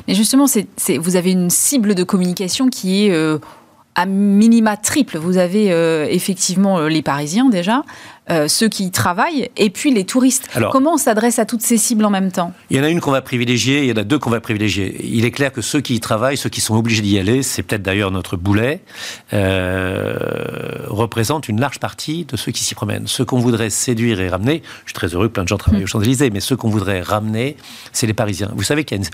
Mais 0.06 0.14
justement, 0.14 0.46
vous 0.98 1.16
avez 1.16 1.32
une 1.32 1.50
cible 1.50 1.94
de 1.94 2.04
communication 2.04 2.68
qui 2.68 3.06
est... 3.06 3.10
Euh, 3.12 3.38
à 3.96 4.06
minima 4.06 4.76
triple. 4.76 5.18
Vous 5.18 5.36
avez 5.36 5.72
euh, 5.72 6.06
effectivement 6.08 6.86
les 6.86 7.02
Parisiens 7.02 7.48
déjà, 7.48 7.82
euh, 8.30 8.48
ceux 8.48 8.68
qui 8.68 8.84
y 8.84 8.90
travaillent, 8.90 9.50
et 9.56 9.70
puis 9.70 9.92
les 9.92 10.04
touristes. 10.04 10.48
Comment 10.70 10.94
on 10.94 10.98
s'adresse 10.98 11.38
à 11.38 11.46
toutes 11.46 11.62
ces 11.62 11.78
cibles 11.78 12.04
en 12.04 12.10
même 12.10 12.30
temps? 12.30 12.52
Il 12.70 12.76
y 12.76 12.80
en 12.80 12.84
a 12.84 12.88
une 12.88 13.00
qu'on 13.00 13.10
va 13.10 13.22
privilégier, 13.22 13.82
il 13.82 13.88
y 13.88 13.92
en 13.92 13.96
a 13.96 14.04
deux 14.04 14.18
qu'on 14.18 14.30
va 14.30 14.40
privilégier. 14.40 14.96
Il 15.04 15.24
est 15.24 15.30
clair 15.30 15.52
que 15.52 15.60
ceux 15.60 15.80
qui 15.80 15.94
y 15.94 16.00
travaillent, 16.00 16.36
ceux 16.36 16.48
qui 16.48 16.60
sont 16.60 16.76
obligés 16.76 17.02
d'y 17.02 17.18
aller, 17.18 17.42
c'est 17.42 17.62
peut-être 17.62 17.82
d'ailleurs 17.82 18.10
notre 18.10 18.36
boulet, 18.36 18.82
euh, 19.32 20.16
représentent 20.86 21.48
une 21.48 21.60
large 21.60 21.80
partie 21.80 22.24
de 22.24 22.36
ceux 22.36 22.52
qui 22.52 22.62
s'y 22.62 22.74
promènent. 22.74 23.06
Ceux 23.06 23.24
qu'on 23.24 23.38
voudrait 23.38 23.70
séduire 23.70 24.20
et 24.20 24.28
ramener, 24.28 24.62
je 24.84 24.90
suis 24.90 24.94
très 24.94 25.08
heureux 25.08 25.28
que 25.28 25.32
plein 25.32 25.42
de 25.42 25.48
gens 25.48 25.58
travaillent 25.58 25.84
aux 25.84 25.88
Champs-Élysées, 25.88 26.30
mais 26.30 26.40
ceux 26.40 26.56
qu'on 26.56 26.70
voudrait 26.70 27.00
ramener, 27.00 27.56
c'est 27.92 28.06
les 28.06 28.14
Parisiens. 28.14 28.50
Vous 28.54 28.62
savez 28.62 28.84
qu'il 28.84 29.00
y 29.00 29.04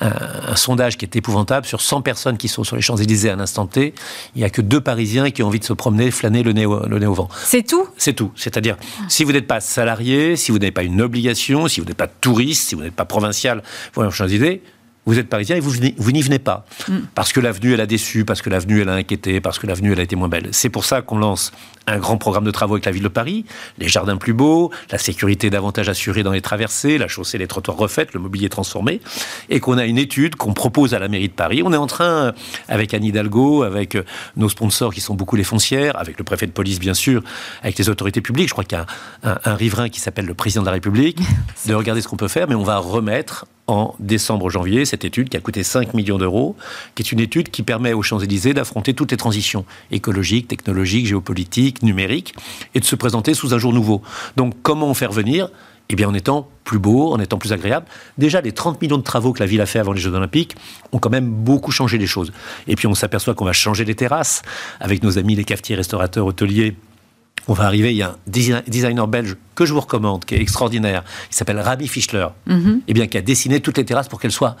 a 0.00 0.06
un, 0.50 0.56
sondage 0.56 0.96
qui 0.96 1.04
est 1.04 1.16
épouvantable, 1.16 1.66
sur 1.66 1.80
100 1.80 2.02
personnes 2.02 2.36
qui 2.36 2.48
sont 2.48 2.64
sur 2.64 2.76
les 2.76 2.82
Champs-Élysées 2.82 3.30
à 3.30 3.34
un 3.34 3.40
instant 3.40 3.66
T, 3.66 3.94
il 4.34 4.38
n'y 4.38 4.44
a 4.44 4.50
que 4.50 4.62
deux 4.62 4.80
Parisiens 4.80 5.30
qui 5.30 5.42
ont 5.42 5.48
envie 5.48 5.60
de 5.60 5.64
se 5.64 5.72
promener, 5.72 6.10
flâner 6.10 6.42
le 6.42 6.52
nez 6.52 6.66
au, 6.66 6.86
le 6.86 6.98
nez 6.98 7.06
au 7.06 7.14
vent. 7.14 7.28
C'est 7.44 7.66
tout? 7.66 7.86
C'est 7.96 8.14
tout. 8.14 8.32
C'est-à-dire 8.36 8.61
c'est-à-dire, 8.62 8.76
si 9.08 9.24
vous 9.24 9.32
n'êtes 9.32 9.46
pas 9.46 9.60
salarié, 9.60 10.36
si 10.36 10.52
vous 10.52 10.58
n'avez 10.58 10.70
pas 10.70 10.84
une 10.84 11.00
obligation, 11.00 11.66
si 11.68 11.80
vous 11.80 11.86
n'êtes 11.86 11.96
pas 11.96 12.06
touriste, 12.06 12.68
si 12.68 12.74
vous 12.74 12.82
n'êtes 12.82 12.94
pas 12.94 13.04
provincial, 13.04 13.62
vous 13.94 14.02
avez 14.02 14.26
d'idée, 14.28 14.62
vous 15.04 15.18
êtes 15.18 15.28
parisien 15.28 15.56
et 15.56 15.60
vous, 15.60 15.72
vous 15.96 16.12
n'y 16.12 16.22
venez 16.22 16.38
pas. 16.38 16.64
Mm. 16.88 16.98
Parce 17.14 17.32
que 17.32 17.40
l'avenue, 17.40 17.72
elle 17.74 17.80
a 17.80 17.86
déçu, 17.86 18.24
parce 18.24 18.40
que 18.40 18.50
l'avenue, 18.50 18.80
elle 18.80 18.88
a 18.88 18.94
inquiété, 18.94 19.40
parce 19.40 19.58
que 19.58 19.66
l'avenue, 19.66 19.92
elle 19.92 20.00
a 20.00 20.04
été 20.04 20.16
moins 20.16 20.28
belle. 20.28 20.48
C'est 20.52 20.68
pour 20.68 20.84
ça 20.84 21.02
qu'on 21.02 21.18
lance 21.18 21.52
un 21.88 21.98
grand 21.98 22.16
programme 22.16 22.44
de 22.44 22.50
travaux 22.52 22.74
avec 22.74 22.84
la 22.84 22.92
ville 22.92 23.02
de 23.02 23.08
Paris, 23.08 23.44
les 23.78 23.88
jardins 23.88 24.16
plus 24.16 24.32
beaux, 24.32 24.70
la 24.90 24.98
sécurité 24.98 25.50
davantage 25.50 25.88
assurée 25.88 26.22
dans 26.22 26.30
les 26.30 26.40
traversées, 26.40 26.98
la 26.98 27.08
chaussée, 27.08 27.38
les 27.38 27.48
trottoirs 27.48 27.76
refaits, 27.76 28.14
le 28.14 28.20
mobilier 28.20 28.48
transformé, 28.48 29.00
et 29.48 29.58
qu'on 29.58 29.78
a 29.78 29.84
une 29.84 29.98
étude 29.98 30.36
qu'on 30.36 30.54
propose 30.54 30.94
à 30.94 31.00
la 31.00 31.08
mairie 31.08 31.28
de 31.28 31.34
Paris. 31.34 31.62
On 31.64 31.72
est 31.72 31.76
en 31.76 31.88
train, 31.88 32.32
avec 32.68 32.94
Anne 32.94 33.04
Hidalgo, 33.04 33.64
avec 33.64 33.96
euh, 33.96 34.04
nos 34.36 34.48
sponsors 34.48 34.94
qui 34.94 35.00
sont 35.00 35.14
beaucoup 35.14 35.34
les 35.34 35.44
foncières, 35.44 35.98
avec 35.98 36.18
le 36.18 36.24
préfet 36.24 36.46
de 36.46 36.52
police, 36.52 36.78
bien 36.78 36.94
sûr, 36.94 37.22
avec 37.62 37.76
les 37.78 37.88
autorités 37.88 38.20
publiques, 38.20 38.48
je 38.48 38.52
crois 38.52 38.64
qu'il 38.64 38.78
y 38.78 38.80
a 38.80 38.86
un, 39.24 39.38
un 39.44 39.54
riverain 39.56 39.88
qui 39.88 39.98
s'appelle 39.98 40.26
le 40.26 40.34
président 40.34 40.62
de 40.62 40.66
la 40.66 40.72
République, 40.72 41.18
de 41.66 41.74
regarder 41.74 42.00
ce 42.00 42.06
qu'on 42.06 42.16
peut 42.16 42.28
faire, 42.28 42.46
mais 42.48 42.54
on 42.54 42.62
va 42.62 42.78
remettre 42.78 43.46
en 43.72 43.94
décembre-janvier 43.98 44.84
cette 44.84 45.04
étude 45.04 45.30
qui 45.30 45.36
a 45.36 45.40
coûté 45.40 45.62
5 45.62 45.94
millions 45.94 46.18
d'euros, 46.18 46.56
qui 46.94 47.02
est 47.02 47.10
une 47.10 47.20
étude 47.20 47.50
qui 47.50 47.62
permet 47.62 47.94
aux 47.94 48.02
Champs-Élysées 48.02 48.52
d'affronter 48.54 48.92
toutes 48.92 49.10
les 49.10 49.16
transitions 49.16 49.64
écologiques, 49.90 50.46
technologiques, 50.46 51.06
géopolitiques, 51.06 51.82
numériques, 51.82 52.34
et 52.74 52.80
de 52.80 52.84
se 52.84 52.94
présenter 52.96 53.34
sous 53.34 53.54
un 53.54 53.58
jour 53.58 53.72
nouveau. 53.72 54.02
Donc 54.36 54.54
comment 54.62 54.92
faire 54.94 55.12
venir? 55.12 55.48
Eh 55.88 55.96
bien, 55.96 56.08
en 56.08 56.14
étant 56.14 56.48
plus 56.64 56.78
beau, 56.78 57.12
en 57.12 57.18
étant 57.18 57.38
plus 57.38 57.52
agréable. 57.52 57.86
Déjà, 58.16 58.40
les 58.40 58.52
30 58.52 58.80
millions 58.80 58.98
de 58.98 59.02
travaux 59.02 59.32
que 59.32 59.40
la 59.40 59.46
ville 59.46 59.60
a 59.60 59.66
fait 59.66 59.78
avant 59.78 59.92
les 59.92 60.00
Jeux 60.00 60.14
Olympiques 60.14 60.54
ont 60.92 60.98
quand 60.98 61.10
même 61.10 61.26
beaucoup 61.26 61.70
changé 61.70 61.98
les 61.98 62.06
choses. 62.06 62.32
Et 62.66 62.76
puis, 62.76 62.86
on 62.86 62.94
s'aperçoit 62.94 63.34
qu'on 63.34 63.44
va 63.44 63.52
changer 63.52 63.84
les 63.84 63.94
terrasses 63.94 64.42
avec 64.80 65.02
nos 65.02 65.18
amis 65.18 65.34
les 65.34 65.44
cafetiers, 65.44 65.76
restaurateurs, 65.76 66.24
hôteliers 66.24 66.76
on 67.48 67.54
va 67.54 67.64
arriver, 67.64 67.92
il 67.92 67.96
y 67.96 68.02
a 68.02 68.10
un 68.10 68.62
designer 68.66 69.08
belge 69.08 69.36
que 69.54 69.66
je 69.66 69.72
vous 69.72 69.80
recommande, 69.80 70.24
qui 70.24 70.34
est 70.34 70.40
extraordinaire, 70.40 71.04
qui 71.30 71.36
s'appelle 71.36 71.60
Rabbi 71.60 71.88
Fischler, 71.88 72.28
mhm. 72.46 72.80
et 72.80 72.82
eh 72.88 72.94
bien, 72.94 73.06
qui 73.06 73.18
a 73.18 73.22
dessiné 73.22 73.60
toutes 73.60 73.78
les 73.78 73.84
terrasses 73.84 74.08
pour 74.08 74.20
qu'elles 74.20 74.32
soient 74.32 74.56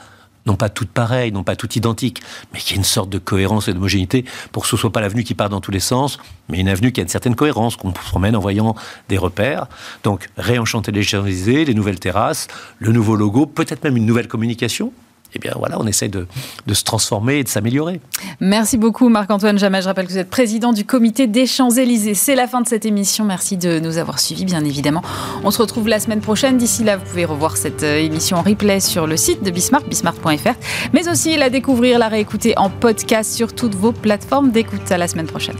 non 0.46 0.56
pas 0.56 0.68
toutes 0.68 0.90
pareilles, 0.90 1.32
non 1.32 1.44
pas 1.44 1.56
toutes 1.56 1.76
identiques, 1.76 2.20
mais 2.52 2.58
qu'il 2.58 2.72
y 2.72 2.74
ait 2.74 2.78
une 2.78 2.84
sorte 2.84 3.08
de 3.08 3.18
cohérence 3.18 3.68
et 3.68 3.74
d'homogénéité 3.74 4.24
pour 4.50 4.64
que 4.64 4.68
ce 4.68 4.76
soit 4.76 4.90
pas 4.90 5.00
l'avenue 5.00 5.22
qui 5.22 5.34
part 5.34 5.48
dans 5.48 5.60
tous 5.60 5.70
les 5.70 5.80
sens, 5.80 6.18
mais 6.48 6.58
une 6.58 6.68
avenue 6.68 6.92
qui 6.92 7.00
a 7.00 7.04
une 7.04 7.08
certaine 7.08 7.36
cohérence, 7.36 7.76
qu'on 7.76 7.92
promène 7.92 8.34
en 8.34 8.40
voyant 8.40 8.74
des 9.08 9.18
repères. 9.18 9.66
Donc, 10.02 10.28
réenchanter 10.36 10.90
les 10.90 11.02
champs 11.02 11.22
les 11.22 11.74
nouvelles 11.74 12.00
terrasses, 12.00 12.48
le 12.78 12.92
nouveau 12.92 13.14
logo, 13.14 13.46
peut-être 13.46 13.84
même 13.84 13.96
une 13.96 14.06
nouvelle 14.06 14.28
communication, 14.28 14.92
eh 15.34 15.38
bien 15.38 15.52
voilà, 15.56 15.80
on 15.80 15.86
essaie 15.86 16.08
de, 16.08 16.26
se 16.72 16.84
transformer 16.84 17.38
et 17.38 17.44
de 17.44 17.48
s'améliorer. 17.48 18.00
Merci 18.40 18.78
beaucoup 18.78 19.08
Marc-Antoine 19.08 19.58
Jamais. 19.58 19.82
Je 19.82 19.88
rappelle 19.88 20.06
que 20.06 20.12
vous 20.12 20.18
êtes 20.18 20.30
président 20.30 20.72
du 20.72 20.84
comité 20.84 21.26
des 21.26 21.46
Champs-Élysées. 21.46 22.14
C'est 22.14 22.34
la 22.34 22.46
fin 22.46 22.60
de 22.60 22.68
cette 22.68 22.84
émission. 22.84 23.24
Merci 23.24 23.56
de 23.56 23.78
nous 23.78 23.98
avoir 23.98 24.20
suivis, 24.20 24.44
bien 24.44 24.64
évidemment. 24.64 25.02
On 25.44 25.50
se 25.50 25.60
retrouve 25.60 25.88
la 25.88 26.00
semaine 26.00 26.20
prochaine. 26.20 26.56
D'ici 26.56 26.84
là, 26.84 26.96
vous 26.96 27.04
pouvez 27.04 27.24
revoir 27.24 27.56
cette 27.56 27.82
euh, 27.82 27.98
émission 27.98 28.38
en 28.38 28.42
replay 28.42 28.80
sur 28.80 29.06
le 29.06 29.16
site 29.16 29.42
de 29.42 29.50
Bismarck, 29.50 29.88
bismarck.fr, 29.88 30.54
mais 30.92 31.08
aussi 31.08 31.36
la 31.36 31.50
découvrir, 31.50 31.98
la 31.98 32.08
réécouter 32.08 32.56
en 32.58 32.70
podcast 32.70 33.32
sur 33.32 33.54
toutes 33.54 33.74
vos 33.74 33.92
plateformes 33.92 34.50
d'écoute. 34.50 34.90
À 34.90 34.98
la 34.98 35.08
semaine 35.08 35.26
prochaine. 35.26 35.56